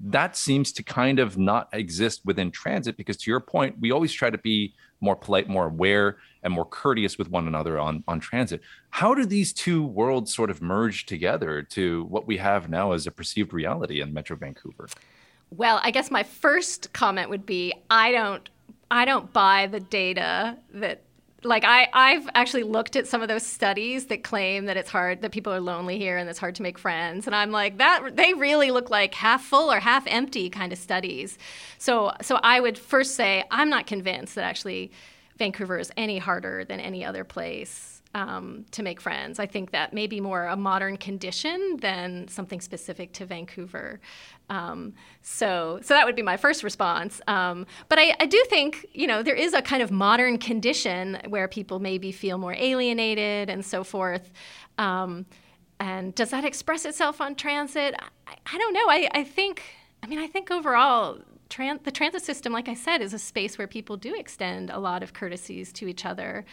that 0.00 0.36
seems 0.36 0.72
to 0.72 0.82
kind 0.82 1.18
of 1.18 1.38
not 1.38 1.68
exist 1.72 2.22
within 2.24 2.50
transit 2.50 2.96
because 2.96 3.16
to 3.16 3.30
your 3.30 3.40
point 3.40 3.76
we 3.80 3.92
always 3.92 4.12
try 4.12 4.28
to 4.28 4.38
be 4.38 4.74
more 5.00 5.16
polite 5.16 5.48
more 5.48 5.66
aware 5.66 6.16
and 6.42 6.52
more 6.52 6.64
courteous 6.64 7.18
with 7.18 7.30
one 7.30 7.46
another 7.46 7.78
on 7.78 8.02
on 8.08 8.20
transit. 8.20 8.60
How 8.90 9.14
do 9.14 9.24
these 9.24 9.52
two 9.52 9.84
worlds 9.86 10.34
sort 10.34 10.50
of 10.50 10.60
merge 10.62 11.06
together 11.06 11.62
to 11.62 12.04
what 12.04 12.26
we 12.26 12.36
have 12.38 12.68
now 12.68 12.92
as 12.92 13.06
a 13.06 13.10
perceived 13.10 13.52
reality 13.52 14.00
in 14.00 14.12
metro 14.12 14.36
vancouver? 14.36 14.88
Well, 15.50 15.80
I 15.82 15.90
guess 15.90 16.10
my 16.10 16.22
first 16.22 16.92
comment 16.92 17.30
would 17.30 17.46
be 17.46 17.72
I 17.90 18.10
don't 18.12 18.48
I 18.90 19.04
don't 19.04 19.32
buy 19.32 19.66
the 19.66 19.80
data 19.80 20.56
that 20.72 21.02
like 21.44 21.64
I, 21.64 21.88
I've 21.92 22.28
actually 22.34 22.62
looked 22.62 22.96
at 22.96 23.06
some 23.06 23.22
of 23.22 23.28
those 23.28 23.44
studies 23.44 24.06
that 24.06 24.22
claim 24.22 24.66
that 24.66 24.76
it's 24.76 24.90
hard 24.90 25.22
that 25.22 25.32
people 25.32 25.52
are 25.52 25.60
lonely 25.60 25.98
here 25.98 26.16
and 26.16 26.28
it's 26.28 26.38
hard 26.38 26.54
to 26.56 26.62
make 26.62 26.78
friends. 26.78 27.26
And 27.26 27.34
I'm 27.34 27.50
like, 27.50 27.78
that 27.78 28.16
they 28.16 28.34
really 28.34 28.70
look 28.70 28.90
like 28.90 29.14
half 29.14 29.44
full 29.44 29.70
or 29.70 29.80
half 29.80 30.04
empty 30.06 30.50
kind 30.50 30.72
of 30.72 30.78
studies. 30.78 31.38
So 31.78 32.12
so 32.22 32.36
I 32.42 32.60
would 32.60 32.78
first 32.78 33.14
say 33.14 33.44
I'm 33.50 33.70
not 33.70 33.86
convinced 33.86 34.34
that 34.34 34.44
actually 34.44 34.90
Vancouver 35.36 35.78
is 35.78 35.90
any 35.96 36.18
harder 36.18 36.64
than 36.64 36.80
any 36.80 37.04
other 37.04 37.24
place 37.24 37.93
um, 38.14 38.64
to 38.70 38.82
make 38.82 39.00
friends. 39.00 39.38
I 39.38 39.46
think 39.46 39.72
that 39.72 39.92
may 39.92 40.06
be 40.06 40.20
more 40.20 40.46
a 40.46 40.56
modern 40.56 40.96
condition 40.96 41.76
than 41.80 42.28
something 42.28 42.60
specific 42.60 43.12
to 43.14 43.26
Vancouver. 43.26 44.00
Um, 44.48 44.94
so, 45.22 45.80
so 45.82 45.94
that 45.94 46.06
would 46.06 46.14
be 46.14 46.22
my 46.22 46.36
first 46.36 46.62
response. 46.62 47.20
Um, 47.26 47.66
but 47.88 47.98
I, 47.98 48.14
I 48.20 48.26
do 48.26 48.42
think, 48.48 48.86
you 48.92 49.06
know, 49.06 49.22
there 49.22 49.34
is 49.34 49.52
a 49.52 49.62
kind 49.62 49.82
of 49.82 49.90
modern 49.90 50.38
condition 50.38 51.18
where 51.28 51.48
people 51.48 51.80
maybe 51.80 52.12
feel 52.12 52.38
more 52.38 52.54
alienated 52.54 53.50
and 53.50 53.64
so 53.64 53.82
forth. 53.82 54.30
Um, 54.78 55.26
and 55.80 56.14
does 56.14 56.30
that 56.30 56.44
express 56.44 56.84
itself 56.84 57.20
on 57.20 57.34
transit? 57.34 57.96
I, 58.26 58.36
I 58.46 58.58
don't 58.58 58.72
know. 58.72 58.88
I, 58.88 59.08
I 59.12 59.24
think, 59.24 59.62
I 60.02 60.06
mean, 60.06 60.20
I 60.20 60.28
think 60.28 60.50
overall 60.50 61.18
the 61.48 61.92
transit 61.92 62.22
system, 62.22 62.52
like 62.52 62.68
I 62.68 62.74
said, 62.74 63.00
is 63.00 63.12
a 63.12 63.18
space 63.18 63.58
where 63.58 63.66
people 63.66 63.96
do 63.96 64.14
extend 64.14 64.70
a 64.70 64.78
lot 64.78 65.02
of 65.02 65.12
courtesies 65.12 65.72
to 65.74 65.86
each 65.86 66.04
other. 66.04 66.44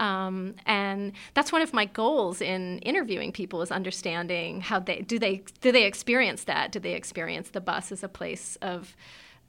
Um, 0.00 0.54
and 0.66 1.12
that's 1.34 1.50
one 1.50 1.62
of 1.62 1.72
my 1.72 1.84
goals 1.86 2.40
in 2.40 2.78
interviewing 2.80 3.32
people 3.32 3.62
is 3.62 3.72
understanding 3.72 4.60
how 4.60 4.78
they 4.78 5.00
do 5.00 5.18
they 5.18 5.42
do 5.60 5.72
they 5.72 5.84
experience 5.84 6.44
that? 6.44 6.72
Do 6.72 6.78
they 6.78 6.94
experience 6.94 7.50
the 7.50 7.60
bus 7.60 7.90
as 7.90 8.04
a 8.04 8.08
place 8.08 8.56
of 8.62 8.96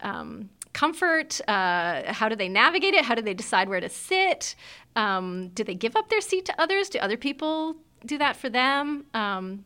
um, 0.01 0.49
comfort? 0.73 1.39
Uh, 1.47 2.11
how 2.13 2.29
do 2.29 2.35
they 2.35 2.49
navigate 2.49 2.93
it? 2.93 3.05
How 3.05 3.15
do 3.15 3.21
they 3.21 3.33
decide 3.33 3.69
where 3.69 3.79
to 3.79 3.89
sit? 3.89 4.55
Um, 4.95 5.49
do 5.49 5.63
they 5.63 5.75
give 5.75 5.95
up 5.95 6.09
their 6.09 6.21
seat 6.21 6.45
to 6.45 6.61
others? 6.61 6.89
Do 6.89 6.99
other 6.99 7.17
people 7.17 7.75
do 8.05 8.17
that 8.17 8.35
for 8.35 8.49
them? 8.49 9.05
Um, 9.13 9.65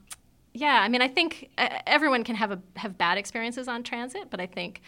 yeah, 0.54 0.82
I 0.82 0.90
mean, 0.90 1.02
I 1.02 1.08
think 1.08 1.50
uh, 1.58 1.80
everyone 1.88 2.24
can 2.24 2.36
have 2.36 2.52
a 2.52 2.62
have 2.76 2.98
bad 2.98 3.18
experiences 3.18 3.68
on 3.68 3.84
transit, 3.84 4.30
but 4.30 4.40
I 4.40 4.46
think 4.46 4.82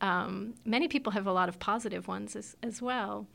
um, 0.00 0.54
many 0.64 0.88
people 0.88 1.12
have 1.12 1.26
a 1.26 1.32
lot 1.32 1.48
of 1.48 1.58
positive 1.58 2.08
ones 2.08 2.34
as, 2.34 2.56
as 2.62 2.82
well. 2.82 3.26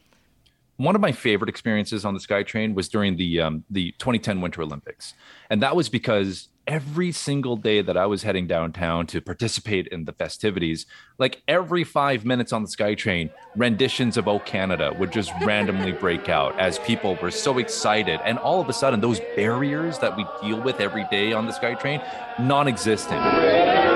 One 0.79 0.95
of 0.95 1.01
my 1.01 1.11
favorite 1.11 1.49
experiences 1.49 2.05
on 2.05 2.13
the 2.13 2.21
SkyTrain 2.21 2.73
was 2.73 2.87
during 2.87 3.17
the 3.17 3.41
um, 3.41 3.65
the 3.69 3.91
2010 3.99 4.39
Winter 4.39 4.61
Olympics, 4.61 5.13
and 5.49 5.61
that 5.61 5.75
was 5.75 5.89
because 5.89 6.47
every 6.67 7.11
single 7.11 7.57
day 7.57 7.81
that 7.81 7.97
I 7.97 8.05
was 8.05 8.23
heading 8.23 8.47
downtown 8.47 9.05
to 9.07 9.19
participate 9.19 9.87
in 9.87 10.05
the 10.05 10.13
festivities, 10.13 10.85
like 11.17 11.41
every 11.49 11.83
five 11.83 12.23
minutes 12.23 12.53
on 12.53 12.63
the 12.63 12.69
SkyTrain, 12.69 13.29
renditions 13.57 14.15
of 14.15 14.29
"Oh 14.29 14.39
Canada" 14.39 14.95
would 14.97 15.11
just 15.11 15.33
randomly 15.43 15.91
break 15.91 16.29
out 16.29 16.57
as 16.57 16.79
people 16.79 17.17
were 17.21 17.29
so 17.29 17.57
excited, 17.57 18.21
and 18.23 18.37
all 18.37 18.61
of 18.61 18.69
a 18.69 18.73
sudden, 18.73 19.01
those 19.01 19.19
barriers 19.35 19.99
that 19.99 20.15
we 20.15 20.25
deal 20.41 20.61
with 20.61 20.79
every 20.79 21.05
day 21.11 21.33
on 21.33 21.45
the 21.45 21.51
SkyTrain, 21.51 22.01
non-existent. 22.39 23.88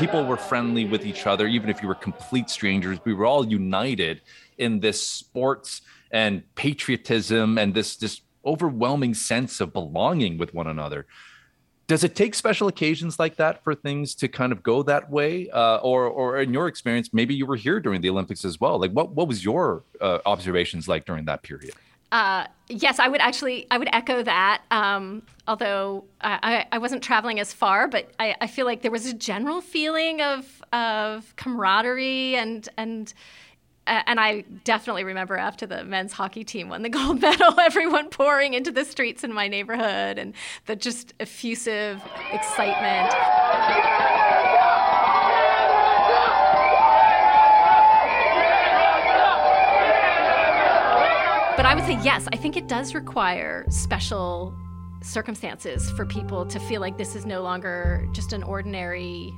People 0.00 0.24
were 0.24 0.36
friendly 0.38 0.86
with 0.86 1.04
each 1.04 1.26
other, 1.26 1.46
even 1.46 1.68
if 1.68 1.82
you 1.82 1.88
were 1.88 1.94
complete 1.94 2.48
strangers. 2.48 2.98
We 3.04 3.12
were 3.12 3.26
all 3.26 3.46
united 3.46 4.22
in 4.56 4.80
this 4.80 5.06
sports 5.06 5.82
and 6.10 6.42
patriotism 6.54 7.58
and 7.58 7.74
this 7.74 7.96
this 7.96 8.22
overwhelming 8.44 9.12
sense 9.12 9.60
of 9.60 9.74
belonging 9.74 10.38
with 10.38 10.54
one 10.54 10.66
another. 10.66 11.06
Does 11.86 12.02
it 12.04 12.16
take 12.16 12.34
special 12.34 12.68
occasions 12.68 13.18
like 13.18 13.36
that 13.36 13.62
for 13.62 13.74
things 13.74 14.14
to 14.16 14.28
kind 14.28 14.52
of 14.52 14.62
go 14.62 14.82
that 14.84 15.10
way, 15.10 15.50
uh, 15.50 15.78
or, 15.78 16.06
or 16.06 16.40
in 16.40 16.54
your 16.54 16.68
experience, 16.68 17.10
maybe 17.12 17.34
you 17.34 17.44
were 17.44 17.56
here 17.56 17.80
during 17.80 18.00
the 18.00 18.08
Olympics 18.08 18.44
as 18.44 18.58
well? 18.58 18.80
Like, 18.80 18.92
what 18.92 19.10
what 19.10 19.28
was 19.28 19.44
your 19.44 19.84
uh, 20.00 20.18
observations 20.24 20.88
like 20.88 21.04
during 21.04 21.26
that 21.26 21.42
period? 21.42 21.74
Uh, 22.12 22.46
yes, 22.68 22.98
I 22.98 23.08
would 23.08 23.20
actually 23.20 23.66
I 23.70 23.78
would 23.78 23.88
echo 23.92 24.22
that. 24.22 24.62
Um, 24.70 25.22
although 25.46 26.04
I, 26.20 26.66
I, 26.72 26.78
wasn't 26.78 27.02
traveling 27.02 27.38
as 27.38 27.52
far, 27.52 27.86
but 27.86 28.10
I, 28.18 28.34
I, 28.40 28.46
feel 28.48 28.66
like 28.66 28.82
there 28.82 28.90
was 28.90 29.06
a 29.06 29.12
general 29.12 29.60
feeling 29.60 30.20
of 30.20 30.62
of 30.72 31.34
camaraderie 31.36 32.34
and 32.36 32.68
and 32.76 33.12
and 33.86 34.20
I 34.20 34.42
definitely 34.64 35.04
remember 35.04 35.36
after 35.36 35.66
the 35.66 35.84
men's 35.84 36.12
hockey 36.12 36.44
team 36.44 36.68
won 36.68 36.82
the 36.82 36.88
gold 37.00 37.20
medal, 37.20 37.58
everyone 37.58 38.08
pouring 38.08 38.54
into 38.54 38.70
the 38.70 38.84
streets 38.84 39.24
in 39.24 39.32
my 39.32 39.48
neighborhood 39.48 40.18
and 40.18 40.34
the 40.66 40.76
just 40.76 41.14
effusive 41.20 42.02
excitement. 42.32 43.14
But 51.60 51.66
I 51.66 51.74
would 51.74 51.84
say 51.84 51.98
yes, 52.02 52.26
I 52.32 52.36
think 52.36 52.56
it 52.56 52.68
does 52.68 52.94
require 52.94 53.66
special 53.68 54.56
circumstances 55.02 55.90
for 55.90 56.06
people 56.06 56.46
to 56.46 56.58
feel 56.58 56.80
like 56.80 56.96
this 56.96 57.14
is 57.14 57.26
no 57.26 57.42
longer 57.42 58.08
just 58.12 58.32
an 58.32 58.42
ordinary 58.42 59.34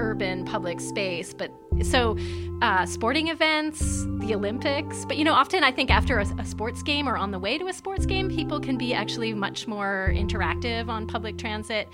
urban 0.00 0.44
public 0.44 0.80
space 0.80 1.32
but 1.32 1.52
so 1.82 2.16
uh, 2.62 2.84
sporting 2.84 3.28
events 3.28 4.04
the 4.18 4.34
olympics 4.34 5.06
but 5.06 5.16
you 5.16 5.24
know 5.24 5.32
often 5.32 5.64
i 5.64 5.72
think 5.72 5.90
after 5.90 6.18
a, 6.18 6.26
a, 6.38 6.44
sports 6.44 6.82
game 6.82 7.08
or 7.08 7.16
on 7.16 7.30
the 7.30 7.38
way 7.38 7.56
to 7.56 7.68
a 7.68 7.72
sports 7.72 8.04
game 8.04 8.28
people 8.28 8.60
can 8.60 8.76
be 8.76 8.92
actually 8.92 9.32
much 9.32 9.66
more 9.66 10.10
interactive 10.14 10.88
on 10.88 11.06
public 11.06 11.38
transit. 11.38 11.88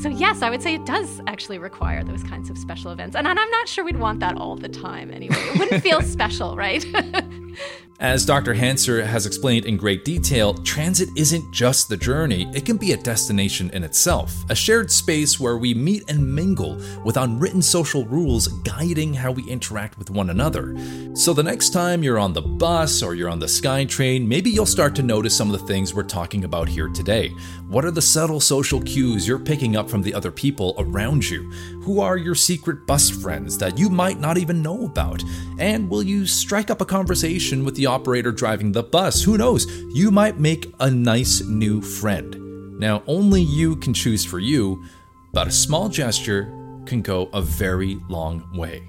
So 0.00 0.08
yes 0.08 0.42
i 0.42 0.50
would 0.50 0.62
say 0.62 0.74
it 0.74 0.84
does 0.84 1.20
actually 1.26 1.58
require 1.58 2.02
those 2.02 2.24
kinds 2.24 2.50
of 2.50 2.58
special 2.58 2.90
events. 2.90 3.14
And, 3.14 3.26
and 3.26 3.38
i'm 3.38 3.50
not 3.50 3.68
sure 3.68 3.84
we'd 3.84 3.98
want 3.98 4.20
that 4.20 4.36
all 4.36 4.56
the 4.56 4.68
time 4.68 5.12
anyway. 5.12 5.36
It 5.38 5.58
wouldn't 5.58 5.82
feel 5.82 6.02
special 6.16 6.56
right? 6.56 6.84
As 8.00 8.24
Dr. 8.24 8.54
Hanser 8.54 9.04
has 9.04 9.26
explained 9.26 9.66
in 9.66 9.76
great 9.76 10.04
detail, 10.04 10.54
transit 10.54 11.08
isn't 11.16 11.52
just 11.52 11.88
the 11.88 11.96
journey, 11.96 12.48
it 12.54 12.64
can 12.64 12.76
be 12.76 12.92
a 12.92 12.96
destination 12.96 13.70
in 13.70 13.82
itself, 13.82 14.44
a 14.48 14.54
shared 14.54 14.88
space 14.92 15.40
where 15.40 15.58
we 15.58 15.74
meet 15.74 16.08
and 16.08 16.32
mingle 16.32 16.80
with 17.04 17.16
unwritten 17.16 17.60
social 17.60 18.04
rules 18.04 18.46
guiding 18.46 19.14
how 19.18 19.32
we 19.32 19.42
interact 19.44 19.98
with 19.98 20.10
one 20.10 20.30
another. 20.30 20.74
So 21.14 21.32
the 21.34 21.42
next 21.42 21.70
time 21.70 22.02
you're 22.02 22.18
on 22.18 22.32
the 22.32 22.42
bus 22.42 23.02
or 23.02 23.14
you're 23.14 23.28
on 23.28 23.38
the 23.38 23.46
SkyTrain, 23.46 24.26
maybe 24.26 24.50
you'll 24.50 24.66
start 24.66 24.94
to 24.96 25.02
notice 25.02 25.36
some 25.36 25.52
of 25.52 25.60
the 25.60 25.66
things 25.66 25.92
we're 25.92 26.04
talking 26.04 26.44
about 26.44 26.68
here 26.68 26.88
today. 26.88 27.28
What 27.68 27.84
are 27.84 27.90
the 27.90 28.00
subtle 28.00 28.40
social 28.40 28.80
cues 28.80 29.28
you're 29.28 29.38
picking 29.38 29.76
up 29.76 29.90
from 29.90 30.02
the 30.02 30.14
other 30.14 30.30
people 30.30 30.74
around 30.78 31.28
you? 31.28 31.50
Who 31.82 32.00
are 32.00 32.16
your 32.16 32.34
secret 32.34 32.86
bus 32.86 33.10
friends 33.10 33.58
that 33.58 33.78
you 33.78 33.90
might 33.90 34.20
not 34.20 34.38
even 34.38 34.62
know 34.62 34.84
about? 34.84 35.22
And 35.58 35.90
will 35.90 36.02
you 36.02 36.26
strike 36.26 36.70
up 36.70 36.80
a 36.80 36.86
conversation 36.86 37.64
with 37.64 37.74
the 37.74 37.86
operator 37.86 38.32
driving 38.32 38.72
the 38.72 38.82
bus. 38.82 39.22
Who 39.22 39.36
knows? 39.36 39.66
You 39.92 40.10
might 40.10 40.38
make 40.38 40.72
a 40.80 40.90
nice 40.90 41.42
new 41.42 41.82
friend. 41.82 42.78
Now, 42.78 43.02
only 43.06 43.42
you 43.42 43.76
can 43.76 43.92
choose 43.92 44.24
for 44.24 44.38
you, 44.38 44.84
but 45.32 45.48
a 45.48 45.52
small 45.52 45.88
gesture 45.88 46.44
can 46.86 47.02
go 47.02 47.28
a 47.32 47.42
very 47.42 48.00
long 48.08 48.48
way. 48.54 48.88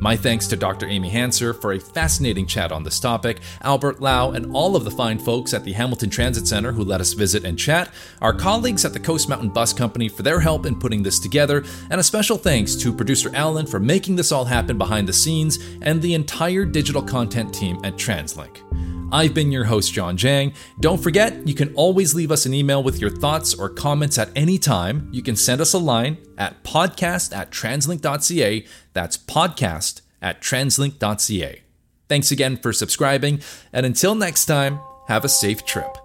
My 0.00 0.16
thanks 0.16 0.46
to 0.46 0.56
Dr. 0.56 0.86
Amy 0.86 1.10
Hanser 1.10 1.54
for 1.54 1.74
a 1.74 1.78
fascinating 1.78 2.46
chat 2.46 2.72
on 2.72 2.84
this 2.84 2.98
topic, 2.98 3.40
Albert 3.60 4.00
Lau, 4.00 4.30
and 4.30 4.50
all 4.56 4.74
of 4.74 4.84
the 4.84 4.90
fine 4.90 5.18
folks 5.18 5.52
at 5.52 5.62
the 5.62 5.74
Hamilton 5.74 6.08
Transit 6.08 6.46
Center 6.46 6.72
who 6.72 6.82
let 6.82 7.02
us 7.02 7.12
visit 7.12 7.44
and 7.44 7.58
chat, 7.58 7.90
our 8.22 8.32
colleagues 8.32 8.86
at 8.86 8.94
the 8.94 8.98
Coast 8.98 9.28
Mountain 9.28 9.50
Bus 9.50 9.74
Company 9.74 10.08
for 10.08 10.22
their 10.22 10.40
help 10.40 10.64
in 10.64 10.80
putting 10.80 11.02
this 11.02 11.18
together, 11.18 11.64
and 11.90 12.00
a 12.00 12.02
special 12.02 12.38
thanks 12.38 12.74
to 12.76 12.94
producer 12.94 13.30
Alan 13.34 13.66
for 13.66 13.78
making 13.78 14.16
this 14.16 14.32
all 14.32 14.46
happen 14.46 14.78
behind 14.78 15.06
the 15.06 15.12
scenes, 15.12 15.58
and 15.82 16.00
the 16.00 16.14
entire 16.14 16.64
digital 16.64 17.02
content 17.02 17.52
team 17.52 17.78
at 17.84 17.96
TransLink. 17.96 18.99
I've 19.12 19.34
been 19.34 19.50
your 19.50 19.64
host, 19.64 19.92
John 19.92 20.16
Jang. 20.16 20.52
Don't 20.78 21.02
forget, 21.02 21.46
you 21.46 21.54
can 21.54 21.74
always 21.74 22.14
leave 22.14 22.30
us 22.30 22.46
an 22.46 22.54
email 22.54 22.82
with 22.82 23.00
your 23.00 23.10
thoughts 23.10 23.54
or 23.54 23.68
comments 23.68 24.18
at 24.18 24.30
any 24.36 24.56
time. 24.56 25.08
You 25.12 25.22
can 25.22 25.34
send 25.36 25.60
us 25.60 25.72
a 25.72 25.78
line 25.78 26.18
at 26.38 26.62
podcast 26.62 27.36
at 27.36 27.50
translink.ca. 27.50 28.64
That's 28.92 29.18
podcast 29.18 30.02
at 30.22 30.40
translink.ca. 30.40 31.62
Thanks 32.08 32.30
again 32.30 32.56
for 32.56 32.72
subscribing, 32.72 33.40
and 33.72 33.86
until 33.86 34.14
next 34.14 34.46
time, 34.46 34.80
have 35.08 35.24
a 35.24 35.28
safe 35.28 35.64
trip. 35.64 35.96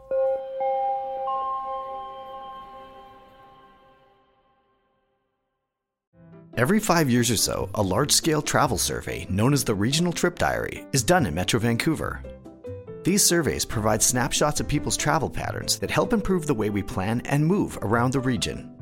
Every 6.57 6.79
five 6.79 7.09
years 7.09 7.29
or 7.29 7.37
so, 7.37 7.69
a 7.75 7.83
large 7.83 8.13
scale 8.13 8.41
travel 8.41 8.77
survey 8.77 9.27
known 9.29 9.51
as 9.51 9.65
the 9.65 9.75
Regional 9.75 10.13
Trip 10.13 10.39
Diary 10.39 10.85
is 10.93 11.03
done 11.03 11.25
in 11.25 11.35
Metro 11.35 11.59
Vancouver. 11.59 12.21
These 13.05 13.23
surveys 13.23 13.65
provide 13.65 14.01
snapshots 14.01 14.59
of 14.59 14.67
people's 14.67 14.97
travel 14.97 15.29
patterns 15.29 15.77
that 15.77 15.91
help 15.91 16.11
improve 16.11 16.47
the 16.47 16.55
way 16.55 16.71
we 16.71 16.81
plan 16.81 17.21
and 17.25 17.45
move 17.45 17.77
around 17.83 18.11
the 18.11 18.19
region. 18.19 18.75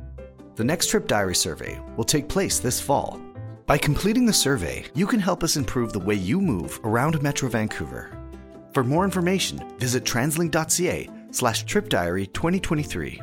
The 0.56 0.64
next 0.64 0.88
Trip 0.88 1.10
Diary 1.10 1.36
survey 1.36 1.78
will 1.98 2.06
take 2.06 2.30
place 2.30 2.58
this 2.58 2.80
fall. 2.80 3.20
By 3.66 3.78
completing 3.78 4.26
the 4.26 4.32
survey, 4.32 4.86
you 4.96 5.08
can 5.08 5.20
help 5.20 5.44
us 5.44 5.58
improve 5.58 5.92
the 5.92 6.00
way 6.00 6.16
you 6.16 6.40
move 6.40 6.80
around 6.86 7.22
Metro 7.22 7.50
Vancouver. 7.50 8.18
For 8.72 8.86
more 8.86 9.04
information, 9.04 9.62
visit 9.78 10.06
translink.ca 10.06 11.10
slash 11.32 11.66
tripdiary 11.66 12.28
2023. 12.28 13.20